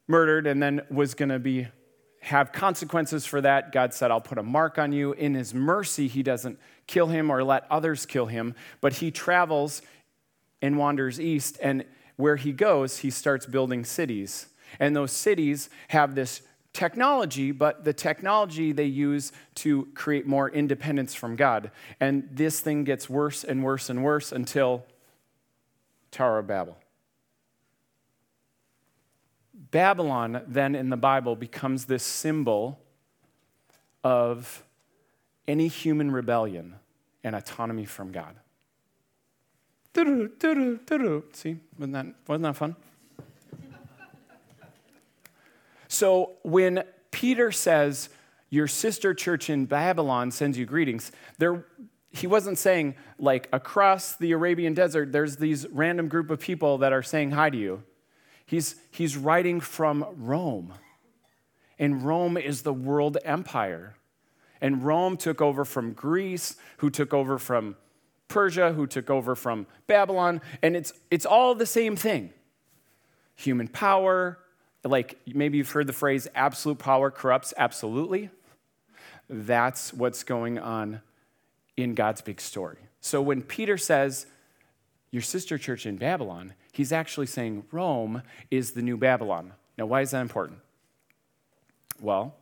murdered 0.08 0.48
and 0.48 0.62
then 0.62 0.82
was 0.90 1.14
going 1.14 1.30
to 1.30 1.40
be 1.40 1.68
have 2.22 2.52
consequences 2.52 3.24
for 3.26 3.40
that. 3.42 3.72
God 3.72 3.94
said, 3.94 4.10
I'll 4.10 4.20
put 4.20 4.40
a 4.40 4.44
mark 4.44 4.80
on 4.80 4.92
you. 4.92 5.14
In 5.14 5.36
his 5.36 5.54
mercy, 5.54 6.08
he 6.08 6.24
doesn't 6.24 6.60
kill 6.88 7.08
him 7.08 7.30
or 7.30 7.44
let 7.44 7.68
others 7.70 8.08
kill 8.08 8.26
him, 8.26 8.56
but 8.82 8.94
he 8.94 9.12
travels 9.12 9.84
and 10.60 10.76
wanders 10.78 11.20
east. 11.20 11.60
And 11.62 11.86
where 12.16 12.36
he 12.36 12.52
goes, 12.52 13.00
he 13.00 13.12
starts 13.12 13.46
building 13.46 13.86
cities. 13.86 14.48
And 14.80 14.96
those 14.96 15.12
cities 15.12 15.70
have 15.90 16.16
this 16.16 16.42
technology, 16.74 17.52
but 17.52 17.86
the 17.86 17.94
technology 17.94 18.72
they 18.72 18.86
use 18.86 19.32
to 19.56 19.88
create 19.96 20.28
more 20.28 20.50
independence 20.50 21.16
from 21.16 21.36
God. 21.36 21.72
And 22.00 22.28
this 22.32 22.60
thing 22.60 22.84
gets 22.84 23.10
worse 23.10 23.44
and 23.44 23.64
worse 23.64 23.90
and 23.90 24.04
worse 24.04 24.32
until 24.32 24.86
Tower 26.12 26.40
of 26.40 26.48
Babel. 26.48 26.78
Babylon, 29.72 30.42
then 30.48 30.76
in 30.76 30.90
the 30.90 30.98
Bible, 30.98 31.36
becomes 31.36 31.86
this 31.86 32.04
symbol 32.04 32.80
of 34.04 34.64
any 35.48 35.68
human 35.68 36.12
rebellion 36.12 36.76
and 37.24 37.36
autonomy 37.36 37.86
from 37.86 38.12
God. 38.12 38.36
See, 41.34 41.58
wasn't 41.80 41.94
that, 41.94 42.06
wasn't 42.28 42.44
that 42.44 42.56
fun? 42.56 42.76
So 45.96 46.34
when 46.44 46.84
Peter 47.12 47.54
says, 47.54 48.10
Your 48.50 48.68
sister 48.68 49.14
church 49.14 49.50
in 49.50 49.66
Babylon 49.66 50.30
sends 50.30 50.58
you 50.58 50.66
greetings, 50.66 51.14
there, 51.38 51.66
he 52.12 52.28
wasn't 52.28 52.58
saying, 52.58 52.96
like, 53.18 53.48
across 53.54 54.18
the 54.18 54.34
Arabian 54.34 54.74
desert, 54.74 55.14
there's 55.14 55.38
these 55.38 55.66
random 55.70 56.10
group 56.10 56.30
of 56.30 56.42
people 56.42 56.80
that 56.80 56.92
are 56.92 57.02
saying 57.02 57.32
hi 57.32 57.50
to 57.50 57.58
you. 57.58 57.84
He's, 58.46 58.76
he's 58.92 59.16
writing 59.16 59.62
from 59.62 60.06
Rome. 60.18 60.74
And 61.80 62.04
Rome 62.04 62.36
is 62.36 62.64
the 62.64 62.74
world 62.74 63.18
empire. 63.24 63.96
And 64.60 64.84
Rome 64.84 65.16
took 65.16 65.42
over 65.42 65.64
from 65.64 65.94
Greece, 65.94 66.58
who 66.78 66.90
took 66.90 67.14
over 67.14 67.38
from 67.38 67.78
Persia, 68.28 68.74
who 68.74 68.86
took 68.86 69.10
over 69.10 69.34
from 69.34 69.66
Babylon. 69.88 70.42
And 70.62 70.76
it's, 70.76 70.92
it's 71.10 71.26
all 71.26 71.56
the 71.56 71.66
same 71.66 71.96
thing 71.96 72.34
human 73.38 73.70
power. 73.70 74.40
Like 74.86 75.20
maybe 75.28 75.58
you've 75.58 75.72
heard 75.72 75.88
the 75.88 75.94
phrase 75.94 76.28
absolute 76.36 76.80
power 76.80 77.12
corrupts 77.12 77.54
absolutely. 77.58 78.30
That's 79.28 79.94
what's 79.94 80.24
going 80.24 80.60
on 80.60 81.02
in 81.76 81.96
God's 81.96 82.22
big 82.22 82.40
story. 82.40 82.78
So 83.02 83.22
when 83.22 83.42
Peter 83.42 83.78
says, 83.78 84.28
Your 85.12 85.24
sister 85.24 85.58
church 85.58 85.86
in 85.86 85.98
Babylon, 85.98 86.54
He's 86.76 86.92
actually 86.92 87.28
saying 87.28 87.64
Rome 87.72 88.22
is 88.52 88.72
the 88.72 88.82
new 88.82 88.98
Babylon. 88.98 89.54
Now, 89.78 89.86
why 89.86 90.02
is 90.02 90.12
that 90.12 90.20
important? 90.20 90.60
Well, 92.02 92.36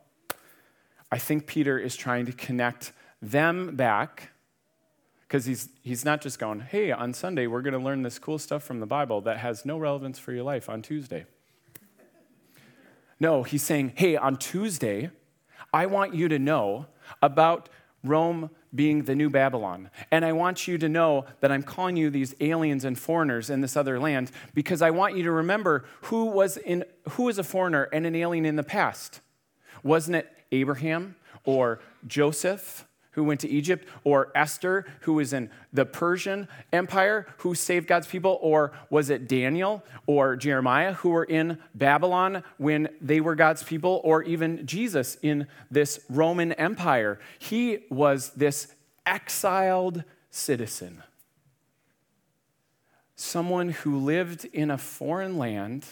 I 1.12 1.18
think 1.18 1.46
Peter 1.46 1.78
is 1.78 1.94
trying 1.94 2.26
to 2.26 2.32
connect 2.32 2.90
them 3.22 3.76
back 3.76 4.30
because 5.20 5.44
he's, 5.44 5.68
he's 5.84 6.04
not 6.04 6.20
just 6.20 6.40
going, 6.40 6.58
hey, 6.58 6.90
on 6.90 7.14
Sunday, 7.14 7.46
we're 7.46 7.62
going 7.62 7.74
to 7.74 7.78
learn 7.78 8.02
this 8.02 8.18
cool 8.18 8.40
stuff 8.40 8.64
from 8.64 8.80
the 8.80 8.86
Bible 8.86 9.20
that 9.20 9.38
has 9.38 9.64
no 9.64 9.78
relevance 9.78 10.18
for 10.18 10.32
your 10.32 10.42
life 10.42 10.68
on 10.68 10.82
Tuesday. 10.82 11.26
No, 13.20 13.42
he's 13.42 13.62
saying, 13.62 13.92
hey, 13.96 14.16
on 14.16 14.36
Tuesday, 14.36 15.10
I 15.72 15.86
want 15.86 16.14
you 16.14 16.28
to 16.28 16.38
know 16.38 16.86
about 17.22 17.68
Rome 18.02 18.50
being 18.74 19.04
the 19.04 19.14
new 19.14 19.30
Babylon. 19.30 19.90
And 20.10 20.24
I 20.24 20.32
want 20.32 20.66
you 20.66 20.78
to 20.78 20.88
know 20.88 21.26
that 21.40 21.52
I'm 21.52 21.62
calling 21.62 21.96
you 21.96 22.10
these 22.10 22.34
aliens 22.40 22.84
and 22.84 22.98
foreigners 22.98 23.50
in 23.50 23.60
this 23.60 23.76
other 23.76 23.98
land 24.00 24.30
because 24.52 24.82
I 24.82 24.90
want 24.90 25.16
you 25.16 25.22
to 25.24 25.30
remember 25.30 25.84
who 26.02 26.26
was, 26.26 26.56
in, 26.56 26.84
who 27.10 27.24
was 27.24 27.38
a 27.38 27.44
foreigner 27.44 27.84
and 27.84 28.04
an 28.06 28.14
alien 28.14 28.44
in 28.44 28.56
the 28.56 28.62
past. 28.62 29.20
Wasn't 29.82 30.16
it 30.16 30.30
Abraham 30.50 31.16
or 31.44 31.80
Joseph 32.06 32.86
who 33.14 33.24
went 33.24 33.40
to 33.40 33.48
Egypt, 33.48 33.88
or 34.04 34.30
Esther, 34.34 34.84
who 35.00 35.14
was 35.14 35.32
in 35.32 35.50
the 35.72 35.84
Persian 35.84 36.48
Empire, 36.72 37.26
who 37.38 37.54
saved 37.54 37.86
God's 37.86 38.06
people, 38.06 38.38
or 38.42 38.72
was 38.90 39.10
it 39.10 39.28
Daniel 39.28 39.82
or 40.06 40.36
Jeremiah, 40.36 40.94
who 40.94 41.10
were 41.10 41.24
in 41.24 41.58
Babylon 41.74 42.44
when 42.58 42.88
they 43.00 43.20
were 43.20 43.34
God's 43.34 43.62
people, 43.62 44.00
or 44.04 44.22
even 44.24 44.66
Jesus 44.66 45.16
in 45.22 45.46
this 45.70 46.00
Roman 46.08 46.52
Empire? 46.52 47.18
He 47.38 47.84
was 47.88 48.30
this 48.30 48.74
exiled 49.06 50.04
citizen, 50.30 51.02
someone 53.14 53.68
who 53.68 53.98
lived 53.98 54.44
in 54.46 54.70
a 54.70 54.78
foreign 54.78 55.38
land, 55.38 55.86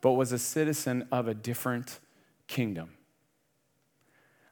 but 0.00 0.12
was 0.12 0.32
a 0.32 0.38
citizen 0.38 1.06
of 1.12 1.28
a 1.28 1.34
different 1.34 2.00
kingdom. 2.48 2.90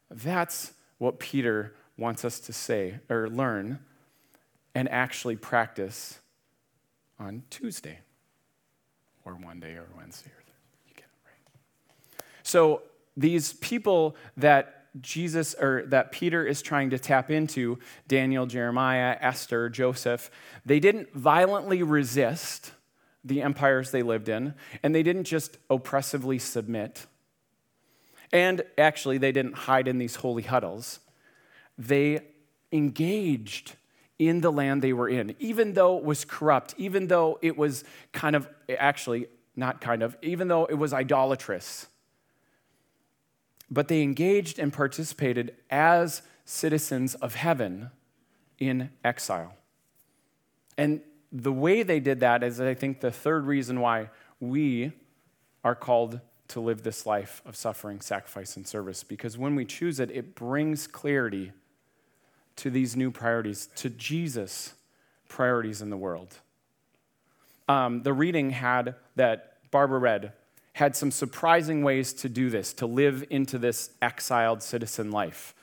That's 0.09 0.73
what 0.97 1.19
Peter 1.19 1.73
wants 1.97 2.25
us 2.25 2.39
to 2.41 2.53
say 2.53 2.99
or 3.09 3.29
learn 3.29 3.79
and 4.73 4.89
actually 4.89 5.35
practice 5.35 6.19
on 7.19 7.43
Tuesday 7.49 7.99
or 9.25 9.33
one 9.33 9.59
day 9.59 9.73
or 9.73 9.85
Wednesday 9.97 10.29
or 10.29 10.43
you 10.87 10.93
get 10.95 11.05
it 11.05 11.25
right. 11.25 12.23
So 12.43 12.81
these 13.15 13.53
people 13.53 14.15
that 14.37 14.77
Jesus 14.99 15.53
or 15.53 15.85
that 15.87 16.11
Peter 16.11 16.45
is 16.45 16.61
trying 16.61 16.89
to 16.89 16.99
tap 16.99 17.31
into, 17.31 17.79
Daniel, 18.07 18.45
Jeremiah, 18.45 19.17
Esther, 19.21 19.69
Joseph, 19.69 20.29
they 20.65 20.79
didn't 20.79 21.13
violently 21.13 21.81
resist 21.81 22.71
the 23.23 23.41
empires 23.41 23.91
they 23.91 24.01
lived 24.01 24.27
in, 24.27 24.53
and 24.83 24.93
they 24.93 25.03
didn't 25.03 25.25
just 25.25 25.57
oppressively 25.69 26.39
submit. 26.39 27.05
And 28.33 28.63
actually, 28.77 29.17
they 29.17 29.31
didn't 29.31 29.53
hide 29.53 29.87
in 29.87 29.97
these 29.97 30.15
holy 30.15 30.43
huddles 30.43 30.99
they 31.77 32.21
engaged 32.71 33.75
in 34.19 34.41
the 34.41 34.51
land 34.51 34.81
they 34.81 34.93
were 34.93 35.09
in, 35.09 35.35
even 35.39 35.73
though 35.73 35.97
it 35.97 36.03
was 36.03 36.25
corrupt, 36.25 36.75
even 36.77 37.07
though 37.07 37.39
it 37.41 37.57
was 37.57 37.83
kind 38.11 38.35
of, 38.35 38.47
actually, 38.77 39.25
not 39.55 39.81
kind 39.81 40.03
of, 40.03 40.15
even 40.21 40.47
though 40.47 40.65
it 40.65 40.75
was 40.75 40.93
idolatrous. 40.93 41.87
But 43.69 43.87
they 43.87 44.03
engaged 44.03 44.59
and 44.59 44.71
participated 44.71 45.55
as 45.69 46.21
citizens 46.45 47.15
of 47.15 47.35
heaven 47.35 47.89
in 48.59 48.91
exile. 49.03 49.55
And 50.77 51.01
the 51.31 51.53
way 51.53 51.81
they 51.81 51.99
did 51.99 52.19
that 52.19 52.43
is, 52.43 52.61
I 52.61 52.73
think, 52.73 52.99
the 52.99 53.11
third 53.11 53.45
reason 53.45 53.79
why 53.79 54.09
we 54.39 54.91
are 55.63 55.75
called 55.75 56.19
to 56.49 56.59
live 56.59 56.83
this 56.83 57.05
life 57.05 57.41
of 57.45 57.55
suffering, 57.55 58.01
sacrifice, 58.01 58.57
and 58.57 58.67
service. 58.67 59.03
Because 59.03 59.37
when 59.37 59.55
we 59.55 59.65
choose 59.65 59.99
it, 59.99 60.11
it 60.11 60.35
brings 60.35 60.85
clarity 60.85 61.53
to 62.61 62.69
these 62.69 62.95
new 62.95 63.09
priorities, 63.09 63.67
to 63.75 63.89
Jesus' 63.89 64.73
priorities 65.27 65.81
in 65.81 65.89
the 65.89 65.97
world. 65.97 66.37
Um, 67.67 68.03
the 68.03 68.13
reading 68.13 68.51
had 68.51 68.95
that 69.15 69.57
Barbara 69.71 69.97
read 69.97 70.33
had 70.73 70.95
some 70.95 71.09
surprising 71.09 71.83
ways 71.83 72.13
to 72.13 72.29
do 72.29 72.51
this, 72.51 72.71
to 72.73 72.85
live 72.85 73.23
into 73.31 73.57
this 73.57 73.89
exiled 73.99 74.61
citizen 74.61 75.09
life. 75.09 75.55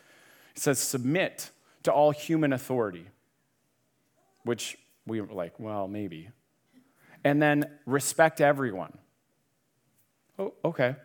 It 0.57 0.61
says, 0.61 0.81
submit 0.81 1.51
to 1.85 1.93
all 1.93 2.11
human 2.11 2.53
authority, 2.53 3.07
which 4.43 4.77
we 5.07 5.21
were 5.21 5.33
like, 5.33 5.61
well, 5.61 5.87
maybe. 5.87 6.31
And 7.23 7.41
then 7.41 7.71
respect 7.87 8.41
everyone. 8.41 8.99
Oh, 10.37 10.53
okay. 10.65 10.97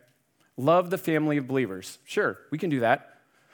Love 0.57 0.89
the 0.89 0.97
family 0.97 1.37
of 1.37 1.47
believers. 1.47 1.99
Sure, 2.03 2.39
we 2.49 2.57
can 2.57 2.71
do 2.71 2.79
that. 2.79 3.12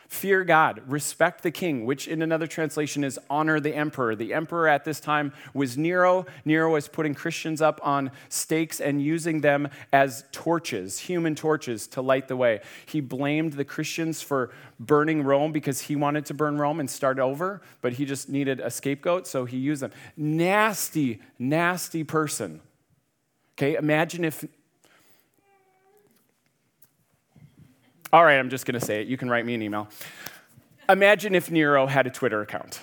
Fear 0.10 0.46
God, 0.46 0.82
respect 0.88 1.44
the 1.44 1.52
king, 1.52 1.86
which 1.86 2.08
in 2.08 2.24
another 2.24 2.48
translation 2.48 3.04
is 3.04 3.20
honor 3.30 3.60
the 3.60 3.76
emperor. 3.76 4.16
The 4.16 4.34
emperor 4.34 4.68
at 4.68 4.84
this 4.84 5.00
time 5.00 5.34
was 5.54 5.78
Nero. 5.78 6.26
Nero 6.44 6.74
was 6.74 6.88
putting 6.88 7.14
Christians 7.14 7.62
up 7.62 7.80
on 7.84 8.10
stakes 8.28 8.82
and 8.82 9.04
using 9.04 9.42
them 9.42 9.70
as 9.94 10.24
torches, 10.32 10.98
human 10.98 11.36
torches, 11.36 11.86
to 11.90 12.02
light 12.02 12.28
the 12.28 12.36
way. 12.36 12.62
He 12.88 13.02
blamed 13.02 13.54
the 13.54 13.64
Christians 13.64 14.20
for 14.20 14.50
burning 14.80 15.22
Rome 15.22 15.52
because 15.52 15.82
he 15.82 15.96
wanted 15.96 16.26
to 16.26 16.34
burn 16.34 16.58
Rome 16.58 16.80
and 16.80 16.90
start 16.90 17.20
over, 17.20 17.62
but 17.82 17.94
he 17.94 18.06
just 18.06 18.30
needed 18.30 18.60
a 18.60 18.72
scapegoat, 18.72 19.28
so 19.28 19.46
he 19.46 19.58
used 19.58 19.84
them. 19.84 19.92
Nasty, 20.18 21.22
nasty 21.38 22.04
person. 22.04 22.62
Okay, 23.54 23.76
imagine 23.76 24.26
if 24.26 24.44
All 28.12 28.26
right, 28.26 28.40
I'm 28.40 28.50
just 28.50 28.66
going 28.66 28.80
to 28.80 28.84
say 28.84 29.02
it. 29.02 29.08
You 29.08 29.18
can 29.18 29.30
write 29.30 29.46
me 29.46 29.54
an 29.54 29.62
email. 29.62 29.88
Imagine 30.88 31.36
if 31.36 31.52
Nero 31.52 31.86
had 31.86 32.08
a 32.08 32.10
Twitter 32.10 32.42
account, 32.42 32.82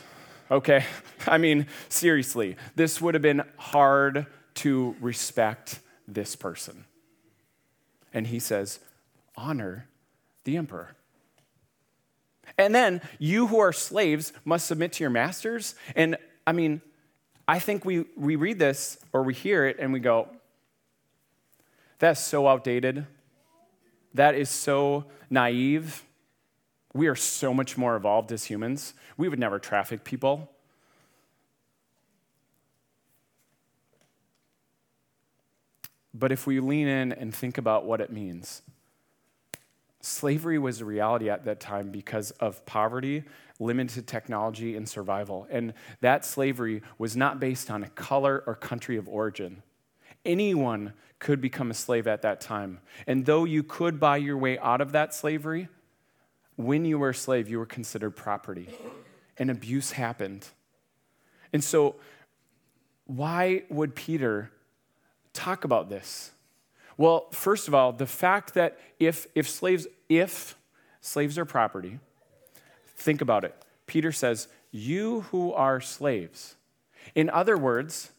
okay? 0.53 0.85
I 1.27 1.39
mean, 1.39 1.67
seriously, 1.89 2.57
this 2.77 3.01
would 3.01 3.15
have 3.15 3.23
been 3.23 3.43
hard 3.57 4.27
to 4.57 4.95
respect 5.01 5.81
this 6.07 6.37
person. 6.37 6.85
And 8.15 8.29
he 8.29 8.39
says, 8.39 8.79
honor 9.37 9.89
the 10.45 10.57
emperor. 10.57 10.95
And 12.57 12.73
then 12.73 13.01
you 13.19 13.49
who 13.49 13.59
are 13.59 13.73
slaves 13.73 14.33
must 14.45 14.67
submit 14.67 14.93
to 14.93 15.05
your 15.05 15.11
masters. 15.11 15.75
And 15.97 16.17
I 16.47 16.53
mean, 16.53 16.81
I 17.49 17.59
think 17.59 17.85
we, 17.85 18.05
we 18.17 18.37
read 18.37 18.61
this 18.61 18.99
or 19.12 19.25
we 19.25 19.35
hear 19.35 19.67
it 19.67 19.79
and 19.81 19.93
we 19.93 19.99
go, 19.99 20.29
that's 21.99 22.21
so 22.21 22.47
outdated. 22.47 23.07
That 24.16 24.35
is 24.35 24.50
so 24.50 25.05
naive. 25.31 26.05
We 26.92 27.07
are 27.09 27.14
so 27.14 27.52
much 27.52 27.76
more 27.76 27.96
evolved 27.96 28.33
as 28.33 28.44
humans. 28.44 28.94
We 29.16 29.29
would 29.29 29.38
never 29.38 29.59
traffic 29.59 30.05
people. 30.05 30.50
But 36.14 36.33
if 36.33 36.46
we 36.46 36.61
lean 36.61 36.88
in 36.88 37.12
and 37.12 37.35
think 37.35 37.59
about 37.59 37.85
what 37.85 38.00
it 38.00 38.11
means, 38.11 38.62
slavery 40.00 40.59
was 40.59 40.81
a 40.81 40.87
reality 40.87 41.29
at 41.29 41.44
that 41.44 41.61
time 41.61 41.90
because 41.90 42.31
of 42.33 42.64
poverty, 42.64 43.24
limited 43.59 44.07
technology, 44.07 44.76
and 44.76 44.88
survival. 44.88 45.46
And 45.50 45.74
that 46.00 46.24
slavery 46.24 46.81
was 46.96 47.16
not 47.16 47.38
based 47.38 47.70
on 47.70 47.85
a 47.85 47.88
color 47.90 48.42
or 48.46 48.55
country 48.55 48.96
of 48.96 49.09
origin. 49.09 49.62
Anyone 50.27 50.93
could 51.19 51.41
become 51.41 51.71
a 51.71 51.75
slave 51.75 52.07
at 52.07 52.23
that 52.23 52.41
time. 52.41 52.81
And 53.07 53.25
though 53.25 53.45
you 53.45 53.62
could 53.62 53.99
buy 53.99 54.19
your 54.19 54.37
way 54.37 54.59
out 54.59 54.81
of 54.81 54.93
that 54.93 55.15
slavery, 55.15 55.69
when 56.57 56.85
you 56.85 56.99
were 56.99 57.11
a 57.11 57.15
slave, 57.15 57.49
you 57.49 57.59
were 57.59 57.67
considered 57.67 58.11
property. 58.11 58.69
And 59.39 59.51
abuse 59.51 59.93
happened. 59.93 60.47
And 61.53 61.62
so, 61.62 61.97
why 63.07 63.62
would 63.71 63.95
Peter 63.95 64.51
talk 65.33 65.65
about 65.65 65.89
this? 65.89 66.33
Well, 66.97 67.29
first 67.31 67.69
of 67.69 67.75
all, 67.75 67.93
the 67.93 68.07
fact 68.07 68.55
that 68.55 68.79
if, 68.99 69.27
if 69.35 69.49
slaves, 69.49 69.87
if 70.09 70.57
slaves 71.01 71.39
are 71.39 71.45
property, 71.45 71.99
think 72.97 73.21
about 73.21 73.45
it. 73.45 73.55
Peter 73.87 74.12
says, 74.12 74.49
You 74.71 75.23
who 75.31 75.53
are 75.53 75.81
slaves. 75.81 76.57
In 77.15 77.31
other 77.31 77.57
words, 77.57 78.11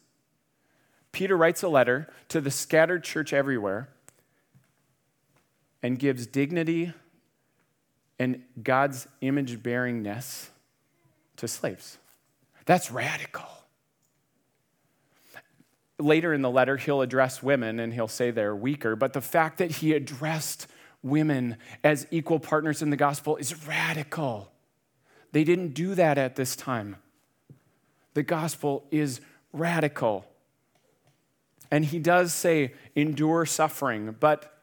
Peter 1.12 1.36
writes 1.36 1.62
a 1.62 1.68
letter 1.68 2.08
to 2.28 2.40
the 2.40 2.50
scattered 2.50 3.04
church 3.04 3.32
everywhere 3.32 3.88
and 5.82 5.98
gives 5.98 6.26
dignity 6.26 6.92
and 8.18 8.42
God's 8.62 9.06
image 9.20 9.62
bearingness 9.62 10.48
to 11.36 11.48
slaves. 11.48 11.98
That's 12.66 12.90
radical 12.90 13.48
later 15.98 16.32
in 16.32 16.42
the 16.42 16.50
letter, 16.50 16.76
he'll 16.76 17.02
address 17.02 17.42
women 17.42 17.80
and 17.80 17.92
he'll 17.92 18.08
say 18.08 18.30
they're 18.30 18.54
weaker, 18.54 18.96
but 18.96 19.12
the 19.12 19.20
fact 19.20 19.58
that 19.58 19.70
he 19.70 19.92
addressed 19.92 20.66
women 21.02 21.56
as 21.84 22.06
equal 22.10 22.38
partners 22.38 22.82
in 22.82 22.90
the 22.90 22.96
gospel 22.96 23.36
is 23.36 23.66
radical. 23.66 24.50
They 25.32 25.44
didn't 25.44 25.74
do 25.74 25.94
that 25.94 26.18
at 26.18 26.36
this 26.36 26.56
time. 26.56 26.96
The 28.14 28.22
gospel 28.22 28.84
is 28.90 29.20
radical. 29.52 30.24
And 31.70 31.84
he 31.84 31.98
does 31.98 32.32
say, 32.32 32.72
endure 32.94 33.44
suffering, 33.46 34.16
but 34.18 34.54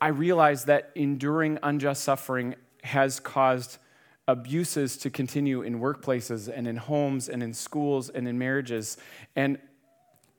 I 0.00 0.08
realize 0.08 0.64
that 0.64 0.90
enduring 0.94 1.58
unjust 1.62 2.02
suffering 2.02 2.54
has 2.84 3.20
caused 3.20 3.78
abuses 4.26 4.96
to 4.98 5.10
continue 5.10 5.62
in 5.62 5.80
workplaces 5.80 6.50
and 6.52 6.66
in 6.66 6.76
homes 6.76 7.28
and 7.28 7.42
in 7.42 7.52
schools 7.52 8.08
and 8.08 8.26
in 8.28 8.38
marriages. 8.38 8.96
And, 9.36 9.58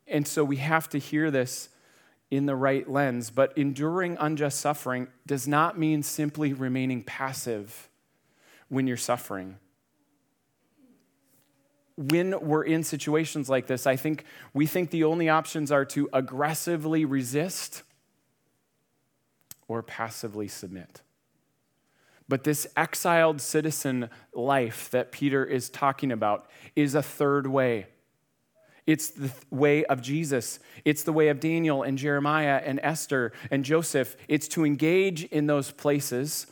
and 0.07 0.27
so 0.27 0.43
we 0.43 0.57
have 0.57 0.89
to 0.89 0.97
hear 0.97 1.29
this 1.29 1.69
in 2.31 2.45
the 2.45 2.55
right 2.55 2.89
lens. 2.89 3.29
But 3.29 3.55
enduring 3.57 4.17
unjust 4.19 4.59
suffering 4.59 5.09
does 5.27 5.47
not 5.47 5.77
mean 5.77 6.01
simply 6.01 6.53
remaining 6.53 7.03
passive 7.03 7.89
when 8.69 8.87
you're 8.87 8.97
suffering. 8.97 9.57
When 12.09 12.39
we're 12.41 12.63
in 12.63 12.83
situations 12.83 13.47
like 13.47 13.67
this, 13.67 13.85
I 13.85 13.95
think 13.95 14.25
we 14.53 14.65
think 14.65 14.89
the 14.89 15.03
only 15.03 15.29
options 15.29 15.71
are 15.71 15.85
to 15.85 16.09
aggressively 16.11 17.05
resist 17.05 17.83
or 19.67 19.83
passively 19.83 20.47
submit. 20.47 21.01
But 22.27 22.43
this 22.43 22.65
exiled 22.75 23.39
citizen 23.39 24.09
life 24.33 24.89
that 24.91 25.11
Peter 25.11 25.45
is 25.45 25.69
talking 25.69 26.11
about 26.11 26.49
is 26.75 26.95
a 26.95 27.03
third 27.03 27.45
way. 27.45 27.87
It's 28.87 29.09
the 29.09 29.31
way 29.51 29.85
of 29.85 30.01
Jesus. 30.01 30.59
It's 30.83 31.03
the 31.03 31.13
way 31.13 31.27
of 31.27 31.39
Daniel 31.39 31.83
and 31.83 31.97
Jeremiah 31.97 32.61
and 32.65 32.79
Esther 32.81 33.31
and 33.51 33.63
Joseph. 33.63 34.15
It's 34.27 34.47
to 34.49 34.65
engage 34.65 35.25
in 35.25 35.45
those 35.45 35.71
places 35.71 36.47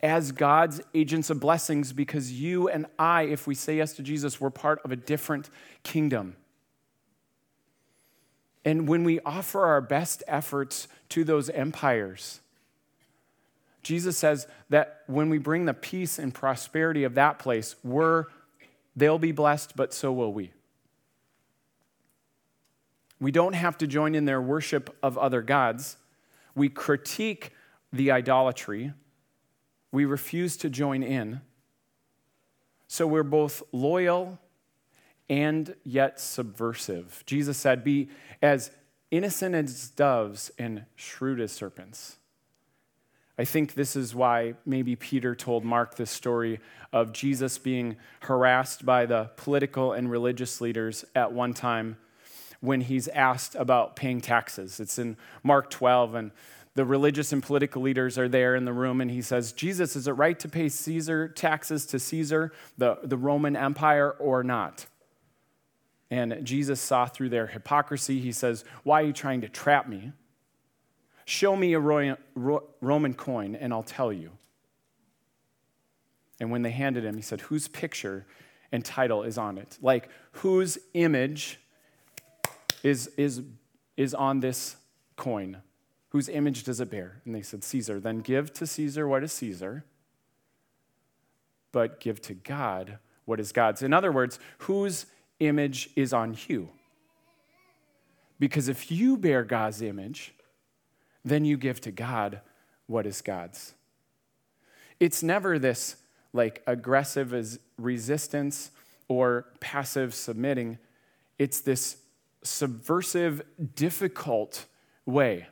as 0.00 0.32
God's 0.32 0.80
agents 0.94 1.30
of 1.30 1.40
blessings 1.40 1.92
because 1.92 2.32
you 2.32 2.68
and 2.68 2.86
I, 2.98 3.22
if 3.22 3.46
we 3.46 3.54
say 3.54 3.78
yes 3.78 3.94
to 3.94 4.02
Jesus, 4.02 4.40
we're 4.40 4.50
part 4.50 4.80
of 4.84 4.92
a 4.92 4.96
different 4.96 5.50
kingdom. 5.82 6.36
And 8.64 8.88
when 8.88 9.02
we 9.02 9.18
offer 9.20 9.64
our 9.64 9.80
best 9.80 10.22
efforts 10.28 10.88
to 11.10 11.24
those 11.24 11.48
empires, 11.50 12.40
Jesus 13.82 14.18
says 14.18 14.46
that 14.68 15.02
when 15.06 15.30
we 15.30 15.38
bring 15.38 15.64
the 15.64 15.74
peace 15.74 16.18
and 16.18 16.34
prosperity 16.34 17.04
of 17.04 17.14
that 17.14 17.38
place, 17.38 17.74
we're, 17.82 18.26
they'll 18.94 19.18
be 19.18 19.32
blessed, 19.32 19.74
but 19.74 19.94
so 19.94 20.12
will 20.12 20.32
we. 20.32 20.52
We 23.20 23.32
don't 23.32 23.54
have 23.54 23.78
to 23.78 23.86
join 23.86 24.14
in 24.14 24.26
their 24.26 24.40
worship 24.40 24.96
of 25.02 25.18
other 25.18 25.42
gods. 25.42 25.96
We 26.54 26.68
critique 26.68 27.52
the 27.92 28.10
idolatry. 28.10 28.92
We 29.92 30.04
refuse 30.04 30.56
to 30.58 30.70
join 30.70 31.02
in. 31.02 31.40
So 32.86 33.06
we're 33.06 33.22
both 33.22 33.62
loyal 33.72 34.38
and 35.28 35.74
yet 35.84 36.20
subversive. 36.20 37.22
Jesus 37.26 37.58
said, 37.58 37.84
Be 37.84 38.08
as 38.40 38.70
innocent 39.10 39.54
as 39.54 39.90
doves 39.90 40.50
and 40.58 40.84
shrewd 40.96 41.40
as 41.40 41.52
serpents. 41.52 42.16
I 43.38 43.44
think 43.44 43.74
this 43.74 43.94
is 43.94 44.14
why 44.14 44.54
maybe 44.66 44.96
Peter 44.96 45.34
told 45.34 45.64
Mark 45.64 45.94
this 45.94 46.10
story 46.10 46.58
of 46.92 47.12
Jesus 47.12 47.56
being 47.56 47.96
harassed 48.20 48.84
by 48.84 49.06
the 49.06 49.30
political 49.36 49.92
and 49.92 50.10
religious 50.10 50.60
leaders 50.60 51.04
at 51.14 51.32
one 51.32 51.54
time 51.54 51.98
when 52.60 52.80
he's 52.80 53.06
asked 53.08 53.54
about 53.54 53.94
paying 53.94 54.20
taxes. 54.20 54.80
It's 54.80 54.98
in 54.98 55.16
Mark 55.44 55.70
12, 55.70 56.14
and 56.14 56.30
the 56.78 56.84
religious 56.84 57.32
and 57.32 57.42
political 57.42 57.82
leaders 57.82 58.16
are 58.18 58.28
there 58.28 58.54
in 58.54 58.64
the 58.64 58.72
room, 58.72 59.00
and 59.00 59.10
he 59.10 59.20
says, 59.20 59.50
Jesus, 59.50 59.96
is 59.96 60.06
it 60.06 60.12
right 60.12 60.38
to 60.38 60.48
pay 60.48 60.68
Caesar 60.68 61.26
taxes 61.26 61.84
to 61.86 61.98
Caesar, 61.98 62.52
the, 62.76 63.00
the 63.02 63.16
Roman 63.16 63.56
Empire, 63.56 64.12
or 64.12 64.44
not? 64.44 64.86
And 66.08 66.38
Jesus 66.44 66.80
saw 66.80 67.06
through 67.06 67.30
their 67.30 67.48
hypocrisy. 67.48 68.20
He 68.20 68.30
says, 68.30 68.64
Why 68.84 69.02
are 69.02 69.06
you 69.06 69.12
trying 69.12 69.40
to 69.40 69.48
trap 69.48 69.88
me? 69.88 70.12
Show 71.24 71.56
me 71.56 71.72
a 71.72 71.80
Roman 71.80 73.14
coin 73.14 73.56
and 73.56 73.72
I'll 73.72 73.82
tell 73.82 74.12
you. 74.12 74.30
And 76.38 76.52
when 76.52 76.62
they 76.62 76.70
handed 76.70 77.04
him, 77.04 77.16
he 77.16 77.22
said, 77.22 77.40
Whose 77.40 77.66
picture 77.66 78.24
and 78.70 78.84
title 78.84 79.24
is 79.24 79.36
on 79.36 79.58
it? 79.58 79.78
Like, 79.82 80.10
whose 80.30 80.78
image 80.94 81.58
is, 82.84 83.08
is, 83.16 83.42
is 83.96 84.14
on 84.14 84.38
this 84.38 84.76
coin? 85.16 85.56
Whose 86.10 86.28
image 86.28 86.64
does 86.64 86.80
it 86.80 86.90
bear? 86.90 87.20
And 87.24 87.34
they 87.34 87.42
said, 87.42 87.62
Caesar. 87.62 88.00
Then 88.00 88.20
give 88.20 88.52
to 88.54 88.66
Caesar 88.66 89.06
what 89.06 89.22
is 89.22 89.32
Caesar, 89.32 89.84
but 91.70 92.00
give 92.00 92.20
to 92.22 92.34
God 92.34 92.98
what 93.26 93.38
is 93.38 93.52
God's. 93.52 93.82
In 93.82 93.92
other 93.92 94.10
words, 94.10 94.38
whose 94.58 95.06
image 95.38 95.90
is 95.96 96.12
on 96.12 96.36
you? 96.46 96.70
Because 98.38 98.68
if 98.68 98.90
you 98.90 99.16
bear 99.16 99.44
God's 99.44 99.82
image, 99.82 100.34
then 101.24 101.44
you 101.44 101.56
give 101.58 101.80
to 101.82 101.90
God 101.90 102.40
what 102.86 103.04
is 103.04 103.20
God's. 103.20 103.74
It's 104.98 105.22
never 105.22 105.58
this 105.58 105.96
like 106.32 106.62
aggressive 106.66 107.58
resistance 107.76 108.70
or 109.08 109.46
passive 109.60 110.14
submitting. 110.14 110.78
It's 111.38 111.60
this 111.60 111.98
subversive, 112.42 113.42
difficult 113.74 114.64
way 115.04 115.48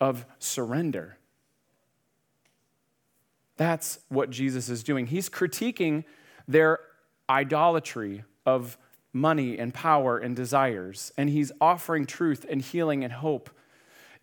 of 0.00 0.26
surrender. 0.38 1.18
That's 3.56 3.98
what 4.08 4.30
Jesus 4.30 4.68
is 4.68 4.82
doing. 4.82 5.06
He's 5.06 5.28
critiquing 5.28 6.04
their 6.46 6.80
idolatry 7.28 8.24
of 8.46 8.78
money 9.12 9.58
and 9.58 9.74
power 9.74 10.18
and 10.18 10.36
desires, 10.36 11.12
and 11.16 11.28
he's 11.28 11.50
offering 11.60 12.06
truth 12.06 12.46
and 12.48 12.62
healing 12.62 13.02
and 13.04 13.12
hope 13.12 13.50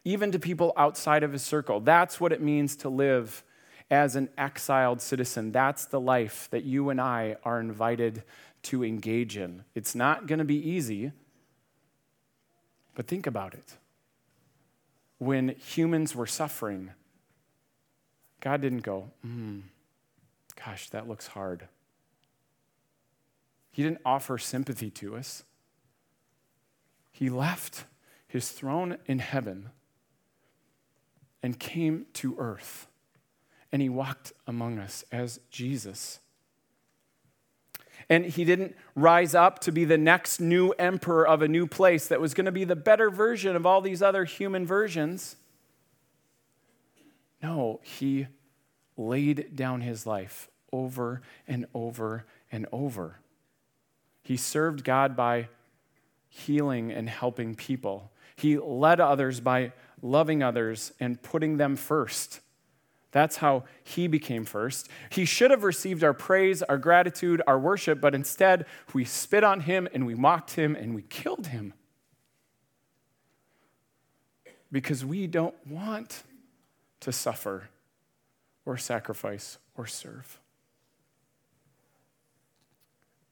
even 0.05 0.31
to 0.31 0.39
people 0.39 0.71
outside 0.77 1.23
of 1.23 1.33
his 1.33 1.41
circle. 1.41 1.79
That's 1.79 2.21
what 2.21 2.31
it 2.31 2.41
means 2.41 2.75
to 2.77 2.89
live 2.89 3.43
as 3.89 4.15
an 4.15 4.29
exiled 4.37 5.01
citizen. 5.01 5.51
That's 5.51 5.85
the 5.85 5.99
life 5.99 6.47
that 6.51 6.63
you 6.63 6.89
and 6.89 7.01
I 7.01 7.37
are 7.43 7.59
invited 7.59 8.23
to 8.63 8.83
engage 8.83 9.35
in. 9.35 9.63
It's 9.73 9.95
not 9.95 10.27
going 10.27 10.39
to 10.39 10.45
be 10.45 10.57
easy, 10.57 11.11
but 12.93 13.07
think 13.07 13.27
about 13.27 13.53
it. 13.53 13.77
When 15.17 15.49
humans 15.49 16.15
were 16.15 16.27
suffering, 16.27 16.91
God 18.41 18.61
didn't 18.61 18.83
go, 18.83 19.11
hmm, 19.21 19.59
gosh, 20.63 20.89
that 20.89 21.07
looks 21.07 21.27
hard. 21.27 21.67
He 23.71 23.83
didn't 23.83 24.01
offer 24.05 24.37
sympathy 24.37 24.89
to 24.91 25.15
us. 25.15 25.43
He 27.11 27.29
left 27.29 27.85
his 28.27 28.49
throne 28.51 28.97
in 29.05 29.19
heaven 29.19 29.69
and 31.41 31.59
came 31.59 32.05
to 32.13 32.35
earth. 32.37 32.87
And 33.71 33.81
he 33.81 33.89
walked 33.89 34.33
among 34.47 34.79
us 34.79 35.03
as 35.11 35.39
Jesus. 35.49 36.19
And 38.09 38.25
he 38.25 38.45
didn't 38.45 38.75
rise 38.95 39.33
up 39.33 39.59
to 39.59 39.71
be 39.71 39.85
the 39.85 39.97
next 39.97 40.39
new 40.39 40.71
emperor 40.71 41.27
of 41.27 41.41
a 41.41 41.47
new 41.47 41.65
place 41.65 42.07
that 42.07 42.21
was 42.21 42.33
going 42.33 42.45
to 42.45 42.51
be 42.51 42.63
the 42.63 42.75
better 42.75 43.09
version 43.09 43.55
of 43.55 43.65
all 43.65 43.81
these 43.81 44.01
other 44.01 44.25
human 44.25 44.65
versions. 44.65 45.35
No, 47.41 47.79
he 47.83 48.27
laid 48.97 49.55
down 49.55 49.81
his 49.81 50.05
life 50.05 50.49
over 50.71 51.21
and 51.47 51.65
over 51.73 52.25
and 52.51 52.67
over. 52.71 53.19
He 54.21 54.37
served 54.37 54.83
God 54.83 55.15
by 55.15 55.49
healing 56.29 56.91
and 56.91 57.09
helping 57.09 57.55
people. 57.55 58.11
He 58.35 58.57
led 58.57 58.99
others 58.99 59.39
by 59.39 59.71
loving 60.01 60.43
others 60.43 60.91
and 60.99 61.21
putting 61.21 61.57
them 61.57 61.75
first. 61.75 62.41
That's 63.15 63.37
how 63.37 63.63
he 63.81 64.07
became 64.07 64.43
first. 64.43 64.89
He 65.09 65.23
should 65.23 65.49
have 65.49 65.63
received 65.63 66.03
our 66.03 66.13
praise, 66.13 66.61
our 66.61 66.77
gratitude, 66.77 67.41
our 67.47 67.57
worship, 67.57 68.01
but 68.01 68.13
instead 68.13 68.65
we 68.93 69.05
spit 69.05 69.41
on 69.41 69.61
him 69.61 69.87
and 69.93 70.05
we 70.05 70.15
mocked 70.15 70.55
him 70.55 70.75
and 70.75 70.93
we 70.93 71.03
killed 71.03 71.47
him. 71.47 71.73
Because 74.69 75.05
we 75.05 75.27
don't 75.27 75.55
want 75.65 76.23
to 76.99 77.13
suffer 77.13 77.69
or 78.65 78.75
sacrifice 78.75 79.59
or 79.77 79.87
serve. 79.87 80.37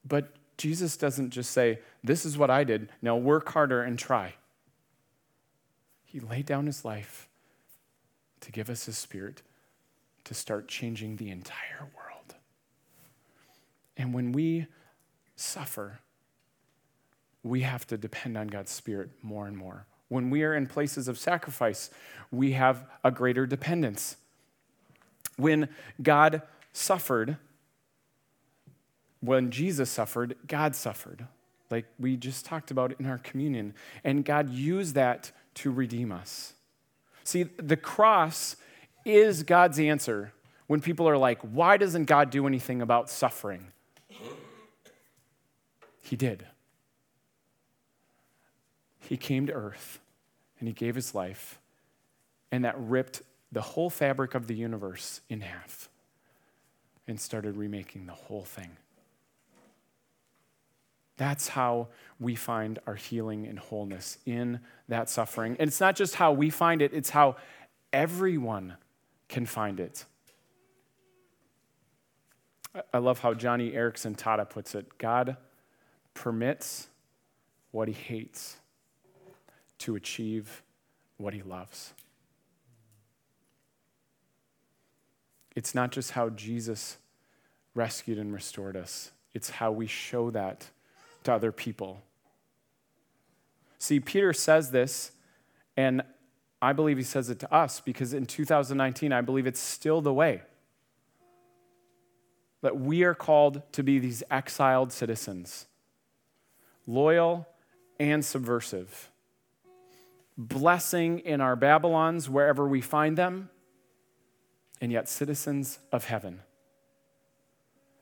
But 0.08 0.34
Jesus 0.56 0.96
doesn't 0.96 1.32
just 1.32 1.52
say, 1.52 1.80
This 2.02 2.26
is 2.26 2.38
what 2.38 2.50
I 2.50 2.64
did, 2.64 2.88
now 3.02 3.18
work 3.18 3.50
harder 3.50 3.82
and 3.84 4.00
try. 4.00 4.36
He 6.06 6.22
laid 6.22 6.46
down 6.46 6.68
his 6.68 6.86
life 6.86 7.28
to 8.40 8.50
give 8.50 8.70
us 8.70 8.86
his 8.86 8.98
spirit 8.98 9.42
to 10.26 10.34
start 10.34 10.68
changing 10.68 11.18
the 11.18 11.30
entire 11.30 11.90
world. 11.96 12.36
And 13.98 14.14
when 14.14 14.32
we 14.32 14.68
suffer, 15.36 16.00
we 17.44 17.62
have 17.62 17.86
to 17.88 17.98
depend 17.98 18.38
on 18.38 18.48
God's 18.48 18.72
Spirit 18.72 19.10
more 19.22 19.48
and 19.48 19.58
more. 19.58 19.86
When 20.08 20.30
we 20.30 20.44
are 20.44 20.54
in 20.54 20.68
places 20.68 21.08
of 21.08 21.18
sacrifice, 21.18 21.90
we 22.32 22.54
have 22.54 22.86
a 23.04 23.12
greater 23.12 23.46
dependence. 23.46 24.18
When 25.38 25.70
God 26.02 26.42
suffered, 26.72 27.38
when 29.20 29.52
Jesus 29.52 29.90
suffered, 29.90 30.36
God 30.48 30.76
suffered, 30.76 31.26
like 31.70 31.86
we 32.00 32.16
just 32.18 32.46
talked 32.46 32.72
about 32.72 32.94
in 33.00 33.06
our 33.06 33.18
communion. 33.18 33.74
And 34.04 34.24
God 34.24 34.50
used 34.50 34.96
that 34.96 35.32
to 35.56 35.72
redeem 35.72 36.12
us. 36.12 36.54
See, 37.24 37.44
the 37.44 37.78
cross 37.78 38.56
is 39.06 39.44
God's 39.44 39.80
answer 39.80 40.34
when 40.68 40.82
people 40.82 41.08
are 41.08 41.18
like, 41.18 41.40
why 41.42 41.78
doesn't 41.78 42.06
God 42.06 42.30
do 42.30 42.48
anything 42.48 42.82
about 42.82 43.10
suffering? 43.10 43.68
He 46.02 46.16
did. 46.16 46.46
He 49.00 49.18
came 49.18 49.48
to 49.48 49.54
earth 49.54 50.00
and 50.60 50.68
he 50.68 50.74
gave 50.74 50.96
his 50.96 51.14
life, 51.14 51.60
and 52.52 52.64
that 52.64 52.76
ripped 52.78 53.22
the 53.52 53.62
whole 53.62 53.90
fabric 53.90 54.34
of 54.34 54.48
the 54.48 54.56
universe 54.56 55.22
in 55.30 55.42
half 55.42 55.90
and 57.08 57.20
started 57.20 57.58
remaking 57.58 58.06
the 58.06 58.14
whole 58.14 58.46
thing. 58.46 58.78
That's 61.18 61.50
how 61.50 61.90
we 62.20 62.36
find 62.36 62.80
our 62.88 62.96
healing 62.96 63.46
and 63.46 63.60
wholeness 63.60 64.18
in 64.26 64.62
that 64.88 65.10
suffering. 65.10 65.58
And 65.60 65.68
it's 65.68 65.82
not 65.82 65.96
just 65.96 66.16
how 66.16 66.32
we 66.32 66.50
find 66.50 66.82
it, 66.82 66.94
it's 66.94 67.12
how 67.12 67.36
everyone 67.92 68.78
can 69.34 69.48
find 69.48 69.80
it. 69.80 70.06
I 72.94 73.00
love 73.00 73.20
how 73.20 73.34
Joni 73.34 73.74
Eareckson 73.74 74.16
Tada 74.16 74.48
puts 74.48 74.76
it 74.76 74.98
God 75.00 75.38
permits 76.14 76.88
what 77.72 77.88
he 77.88 77.94
hates 77.96 78.58
to 79.80 79.96
achieve 79.96 80.62
what 81.18 81.34
he 81.34 81.42
loves. 81.42 81.94
It's 85.56 85.74
not 85.74 85.92
just 85.92 86.12
how 86.12 86.30
Jesus 86.30 86.98
rescued 87.74 88.20
and 88.20 88.32
restored 88.32 88.78
us, 88.78 89.12
it's 89.34 89.50
how 89.50 89.72
we 89.72 89.88
show 89.88 90.30
that 90.30 90.68
to 91.24 91.34
other 91.34 91.52
people. 91.52 92.04
See, 93.80 94.00
Peter 94.00 94.32
says 94.32 94.70
this, 94.70 95.12
and 95.76 96.04
I 96.64 96.72
believe 96.72 96.96
he 96.96 97.04
says 97.04 97.30
it 97.30 97.40
to 97.40 97.54
us 97.54 97.82
because 97.82 98.14
in 98.14 98.26
2019, 98.26 99.12
I 99.12 99.20
believe 99.20 99.46
it's 99.46 99.60
still 99.60 100.00
the 100.00 100.14
way 100.14 100.44
that 102.62 102.80
we 102.80 103.04
are 103.04 103.14
called 103.14 103.62
to 103.74 103.84
be 103.84 104.00
these 104.00 104.24
exiled 104.32 104.94
citizens, 104.94 105.66
loyal 106.88 107.46
and 108.00 108.24
subversive, 108.24 109.10
blessing 110.38 111.20
in 111.20 111.42
our 111.42 111.58
Babylons 111.58 112.30
wherever 112.30 112.66
we 112.66 112.80
find 112.80 113.18
them, 113.18 113.50
and 114.80 114.90
yet 114.90 115.10
citizens 115.10 115.80
of 115.92 116.06
heaven. 116.06 116.40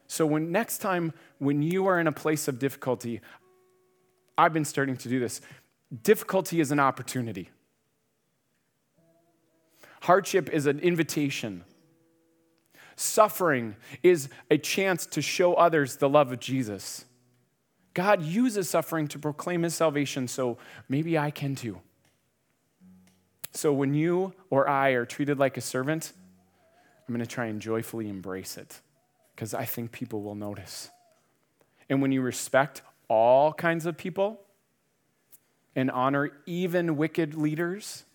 So 0.05 0.27
when 0.27 0.51
next 0.51 0.77
time 0.77 1.13
when 1.39 1.63
you 1.63 1.87
are 1.87 1.99
in 1.99 2.05
a 2.05 2.11
place 2.11 2.47
of 2.47 2.59
difficulty, 2.59 3.21
I've 4.37 4.53
been 4.53 4.65
starting 4.65 4.97
to 4.97 5.09
do 5.09 5.19
this. 5.19 5.41
Difficulty 6.03 6.59
is 6.59 6.71
an 6.71 6.79
opportunity. 6.79 7.49
Hardship 10.01 10.49
is 10.49 10.65
an 10.65 10.79
invitation. 10.79 11.63
Suffering 12.95 13.75
is 14.03 14.29
a 14.49 14.57
chance 14.57 15.05
to 15.07 15.21
show 15.21 15.53
others 15.53 15.97
the 15.97 16.09
love 16.09 16.31
of 16.31 16.39
Jesus. 16.39 17.05
God 17.93 18.23
uses 18.23 18.69
suffering 18.69 19.07
to 19.09 19.19
proclaim 19.19 19.63
his 19.63 19.75
salvation, 19.75 20.27
so 20.27 20.57
maybe 20.89 21.17
I 21.17 21.29
can 21.29 21.55
too. 21.55 21.81
So 23.53 23.71
when 23.73 23.93
you 23.93 24.33
or 24.49 24.67
I 24.67 24.91
are 24.91 25.05
treated 25.05 25.37
like 25.37 25.57
a 25.57 25.61
servant, 25.61 26.13
I'm 27.07 27.13
going 27.13 27.25
to 27.25 27.31
try 27.31 27.45
and 27.45 27.61
joyfully 27.61 28.09
embrace 28.09 28.57
it 28.57 28.79
because 29.35 29.53
I 29.53 29.65
think 29.65 29.91
people 29.91 30.21
will 30.23 30.35
notice. 30.35 30.89
And 31.89 32.01
when 32.01 32.11
you 32.11 32.21
respect 32.21 32.81
all 33.07 33.53
kinds 33.53 33.85
of 33.85 33.97
people 33.97 34.39
and 35.75 35.91
honor 35.91 36.31
even 36.45 36.95
wicked 36.97 37.35
leaders, 37.35 38.05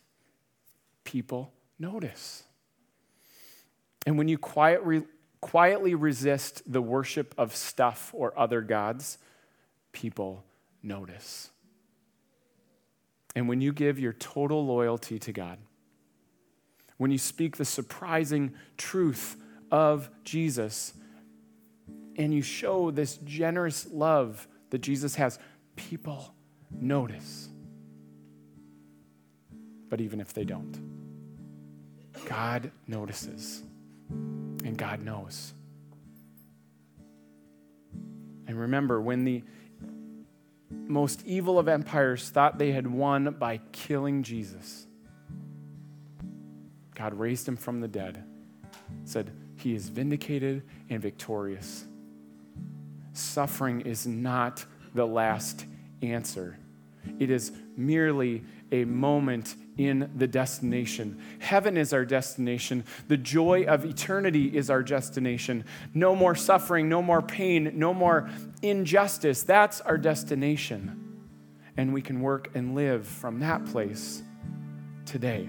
people 1.05 1.53
notice. 1.79 2.43
And 4.07 4.17
when 4.19 4.29
you 4.29 4.39
quiet, 4.39 4.83
re, 4.83 5.03
quietly 5.41 5.95
resist 5.95 6.63
the 6.71 6.83
worship 6.83 7.35
of 7.37 7.55
stuff 7.55 8.13
or 8.15 8.39
other 8.39 8.61
gods, 8.61 9.19
people 9.93 10.45
notice. 10.83 11.51
And 13.35 13.49
when 13.49 13.61
you 13.61 13.73
give 13.73 13.99
your 13.99 14.13
total 14.15 14.65
loyalty 14.65 15.19
to 15.19 15.33
God, 15.33 15.59
when 16.97 17.11
you 17.11 17.19
speak 17.19 17.57
the 17.57 17.65
surprising 17.65 18.55
truth 18.79 19.37
of 19.71 20.09
Jesus, 20.25 20.95
and 22.17 22.33
you 22.33 22.43
show 22.43 22.91
this 22.91 23.19
generous 23.19 23.87
love 23.93 24.49
that 24.71 24.79
Jesus 24.79 25.17
has, 25.17 25.39
people 25.77 26.35
notice. 26.71 27.49
But 29.89 30.01
even 30.01 30.21
if 30.21 30.33
they 30.33 30.45
don't, 30.45 30.79
God 32.27 32.71
notices 32.87 33.63
and 34.11 34.77
God 34.77 35.01
knows. 35.01 35.55
And 38.47 38.61
remember, 38.61 39.01
when 39.01 39.25
the 39.25 39.43
most 40.71 41.25
evil 41.25 41.59
of 41.59 41.67
empires 41.67 42.29
thought 42.29 42.59
they 42.59 42.73
had 42.73 42.87
won 42.87 43.37
by 43.39 43.61
killing 43.73 44.23
Jesus, 44.23 44.87
God 46.95 47.15
raised 47.15 47.49
him 47.49 47.57
from 47.57 47.81
the 47.81 47.89
dead, 47.89 48.23
said, 49.05 49.33
He 49.57 49.75
is 49.75 49.89
vindicated 49.89 50.63
and 50.91 51.01
victorious 51.01 51.87
suffering 53.17 53.81
is 53.83 54.07
not 54.07 54.65
the 54.95 55.07
last 55.07 55.65
answer. 56.03 56.59
It 57.19 57.31
is 57.31 57.53
merely 57.77 58.45
a 58.73 58.85
moment 58.85 59.55
in 59.79 60.11
the 60.17 60.27
destination. 60.27 61.21
Heaven 61.39 61.77
is 61.77 61.93
our 61.93 62.05
destination. 62.05 62.85
The 63.09 63.17
joy 63.17 63.65
of 63.65 63.85
eternity 63.85 64.57
is 64.57 64.71
our 64.71 64.83
destination. 64.83 65.65
No 65.95 66.17
more 66.17 66.35
suffering, 66.35 66.89
no 66.89 67.03
more 67.03 67.23
pain, 67.23 67.73
no 67.75 67.93
more 67.93 68.29
injustice. 68.63 69.43
That's 69.43 69.81
our 69.83 69.99
destination. 69.99 71.03
And 71.77 71.93
we 71.93 72.01
can 72.01 72.21
work 72.21 72.51
and 72.55 72.75
live 72.75 73.07
from 73.07 73.41
that 73.41 73.67
place 73.67 74.23
today. 75.05 75.49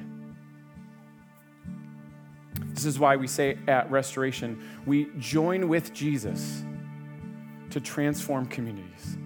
This 2.59 2.85
is 2.85 2.99
why 2.99 3.15
we 3.15 3.27
say 3.27 3.57
at 3.67 3.89
Restoration, 3.89 4.61
we 4.85 5.09
join 5.17 5.67
with 5.67 5.93
Jesus 5.93 6.63
to 7.69 7.79
transform 7.79 8.45
communities. 8.45 9.17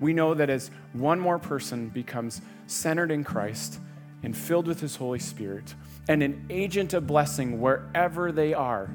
We 0.00 0.12
know 0.12 0.34
that 0.34 0.48
as 0.48 0.70
one 1.00 1.20
more 1.20 1.38
person 1.38 1.88
becomes 1.88 2.40
centered 2.66 3.10
in 3.10 3.24
Christ 3.24 3.78
and 4.22 4.36
filled 4.36 4.66
with 4.66 4.80
His 4.80 4.96
Holy 4.96 5.18
Spirit 5.18 5.74
and 6.08 6.22
an 6.22 6.46
agent 6.48 6.94
of 6.94 7.06
blessing 7.06 7.60
wherever 7.60 8.32
they 8.32 8.54
are, 8.54 8.90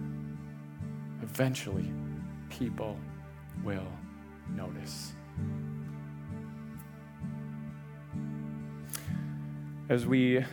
eventually 1.22 1.92
people 2.50 2.98
will 3.64 3.88
notice. 4.50 5.14
As 9.90 10.06
we 10.06 10.44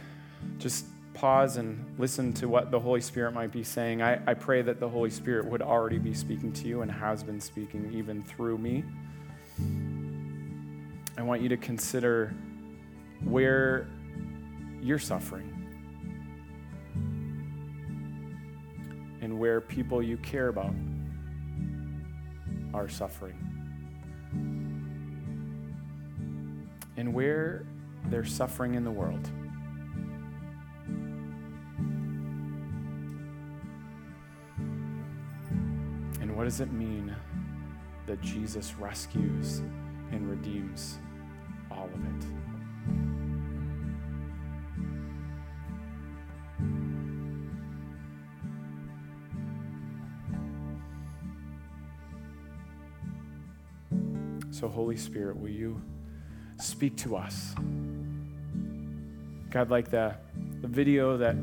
just 0.59 0.85
pause 1.15 1.57
and 1.57 1.95
listen 1.99 2.33
to 2.35 2.49
what 2.49 2.71
the 2.71 2.79
Holy 2.79 3.01
Spirit 3.01 3.33
might 3.33 3.53
be 3.53 3.63
saying, 3.63 4.03
I, 4.03 4.21
I 4.27 4.35
pray 4.35 4.63
that 4.63 4.81
the 4.81 4.89
Holy 4.89 5.11
Spirit 5.11 5.47
would 5.47 5.63
already 5.63 5.99
be 5.99 6.15
speaking 6.15 6.53
to 6.55 6.69
you 6.69 6.83
and 6.83 6.91
has 6.91 7.23
been 7.23 7.41
speaking 7.41 7.91
even 7.93 8.23
through 8.23 8.59
me. 8.59 8.85
I 11.17 11.23
want 11.23 11.43
you 11.43 11.49
to 11.51 11.57
consider 11.57 12.35
where 13.25 13.89
you're 14.81 14.99
suffering 14.99 15.47
and 19.21 19.39
where 19.39 19.61
people 19.61 20.03
you 20.03 20.17
care 20.19 20.49
about 20.49 20.75
are 22.73 22.89
suffering 22.89 23.37
and 26.97 27.13
where 27.13 27.65
they're 28.07 28.25
suffering 28.25 28.75
in 28.75 28.85
the 28.85 28.91
world. 28.91 29.29
And 36.21 36.37
what 36.37 36.45
does 36.45 36.61
it 36.61 36.73
mean 36.73 37.15
that 38.07 38.21
Jesus 38.21 38.75
rescues 38.75 39.63
and 40.13 40.29
redeems 40.29 40.99
all 41.71 41.85
of 41.87 42.05
it? 42.05 42.27
So, 54.61 54.69
Holy 54.69 54.97
Spirit, 54.97 55.41
will 55.41 55.49
you 55.49 55.81
speak 56.59 56.97
to 56.99 57.17
us? 57.17 57.55
God, 59.49 59.71
like 59.71 59.91
the, 59.91 60.15
the 60.61 60.69
video 60.69 61.17
that 61.17 61.35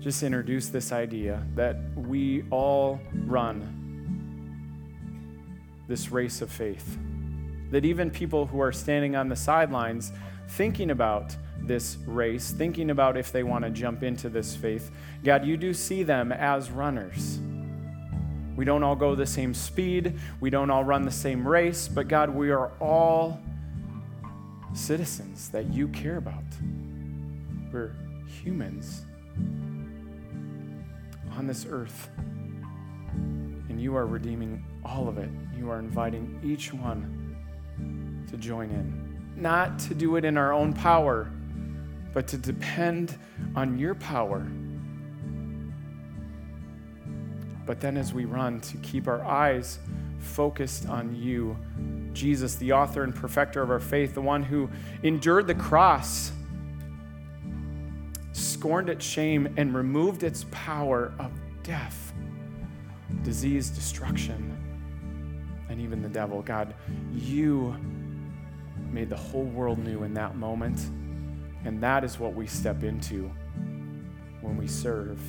just 0.00 0.22
introduced 0.22 0.72
this 0.72 0.92
idea 0.92 1.46
that 1.54 1.76
we 1.96 2.44
all 2.50 3.00
run 3.24 3.74
this 5.88 6.10
race 6.10 6.42
of 6.42 6.50
faith. 6.50 6.98
That 7.70 7.84
even 7.84 8.10
people 8.10 8.46
who 8.46 8.60
are 8.60 8.72
standing 8.72 9.14
on 9.16 9.28
the 9.28 9.36
sidelines 9.36 10.12
thinking 10.48 10.90
about 10.90 11.36
this 11.60 11.98
race, 12.06 12.50
thinking 12.50 12.90
about 12.90 13.16
if 13.16 13.30
they 13.30 13.42
want 13.42 13.64
to 13.64 13.70
jump 13.70 14.02
into 14.02 14.28
this 14.28 14.56
faith, 14.56 14.90
God, 15.22 15.44
you 15.44 15.56
do 15.56 15.74
see 15.74 16.02
them 16.02 16.32
as 16.32 16.70
runners. 16.70 17.38
We 18.56 18.64
don't 18.64 18.82
all 18.82 18.96
go 18.96 19.14
the 19.14 19.26
same 19.26 19.54
speed, 19.54 20.18
we 20.40 20.50
don't 20.50 20.70
all 20.70 20.82
run 20.82 21.02
the 21.02 21.10
same 21.10 21.46
race, 21.46 21.86
but 21.86 22.08
God, 22.08 22.30
we 22.30 22.50
are 22.50 22.72
all 22.80 23.40
citizens 24.72 25.48
that 25.50 25.72
you 25.72 25.88
care 25.88 26.16
about. 26.16 26.44
We're 27.72 27.92
humans 28.42 29.04
on 31.36 31.46
this 31.46 31.66
earth, 31.68 32.10
and 32.16 33.80
you 33.80 33.94
are 33.96 34.06
redeeming 34.06 34.64
all 34.84 35.08
of 35.08 35.18
it. 35.18 35.30
You 35.56 35.70
are 35.70 35.78
inviting 35.78 36.40
each 36.42 36.72
one 36.72 37.17
to 38.30 38.36
join 38.36 38.70
in, 38.70 39.32
not 39.36 39.78
to 39.80 39.94
do 39.94 40.16
it 40.16 40.24
in 40.24 40.36
our 40.36 40.52
own 40.52 40.72
power, 40.72 41.30
but 42.12 42.26
to 42.28 42.36
depend 42.36 43.16
on 43.54 43.78
your 43.78 43.94
power. 43.94 44.46
But 47.66 47.80
then 47.80 47.96
as 47.96 48.14
we 48.14 48.24
run, 48.24 48.60
to 48.62 48.76
keep 48.78 49.08
our 49.08 49.24
eyes 49.24 49.78
focused 50.20 50.88
on 50.88 51.14
you, 51.14 51.56
Jesus, 52.14 52.56
the 52.56 52.72
author 52.72 53.04
and 53.04 53.14
perfecter 53.14 53.62
of 53.62 53.70
our 53.70 53.78
faith, 53.78 54.14
the 54.14 54.22
one 54.22 54.42
who 54.42 54.70
endured 55.02 55.46
the 55.46 55.54
cross, 55.54 56.32
scorned 58.32 58.88
its 58.88 59.04
shame, 59.04 59.52
and 59.56 59.74
removed 59.74 60.22
its 60.22 60.46
power 60.50 61.12
of 61.18 61.30
death, 61.62 62.12
disease, 63.22 63.68
destruction, 63.68 64.56
and 65.68 65.80
even 65.80 66.02
the 66.02 66.08
devil. 66.08 66.42
God, 66.42 66.74
you 67.14 67.76
made 68.92 69.08
the 69.08 69.16
whole 69.16 69.44
world 69.44 69.78
new 69.78 70.02
in 70.02 70.14
that 70.14 70.36
moment. 70.36 70.78
And 71.64 71.82
that 71.82 72.04
is 72.04 72.18
what 72.18 72.34
we 72.34 72.46
step 72.46 72.82
into 72.82 73.30
when 74.40 74.56
we 74.56 74.66
serve, 74.66 75.20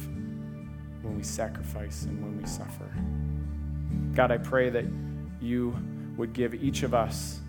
when 1.01 1.15
we 1.15 1.23
sacrifice, 1.23 2.03
and 2.03 2.21
when 2.21 2.37
we 2.37 2.47
suffer. 2.47 2.89
God, 4.15 4.31
I 4.31 4.37
pray 4.37 4.69
that 4.69 4.85
you 5.41 5.75
would 6.17 6.33
give 6.33 6.53
each 6.53 6.83
of 6.83 6.93
us 6.93 7.39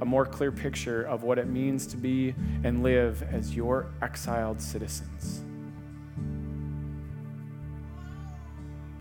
a 0.00 0.04
more 0.04 0.24
clear 0.24 0.52
picture 0.52 1.02
of 1.02 1.22
what 1.22 1.38
it 1.38 1.48
means 1.48 1.86
to 1.88 1.96
be 1.96 2.34
and 2.62 2.82
live 2.82 3.22
as 3.22 3.56
your 3.56 3.90
exiled 4.02 4.60
citizens. 4.60 5.42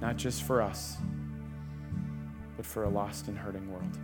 Not 0.01 0.18
just 0.18 0.43
for 0.43 0.62
us, 0.62 0.97
but 2.55 2.66
for 2.66 2.84
a 2.84 2.89
lost 2.89 3.28
and 3.28 3.38
hurting 3.38 3.72
world. 3.72 3.97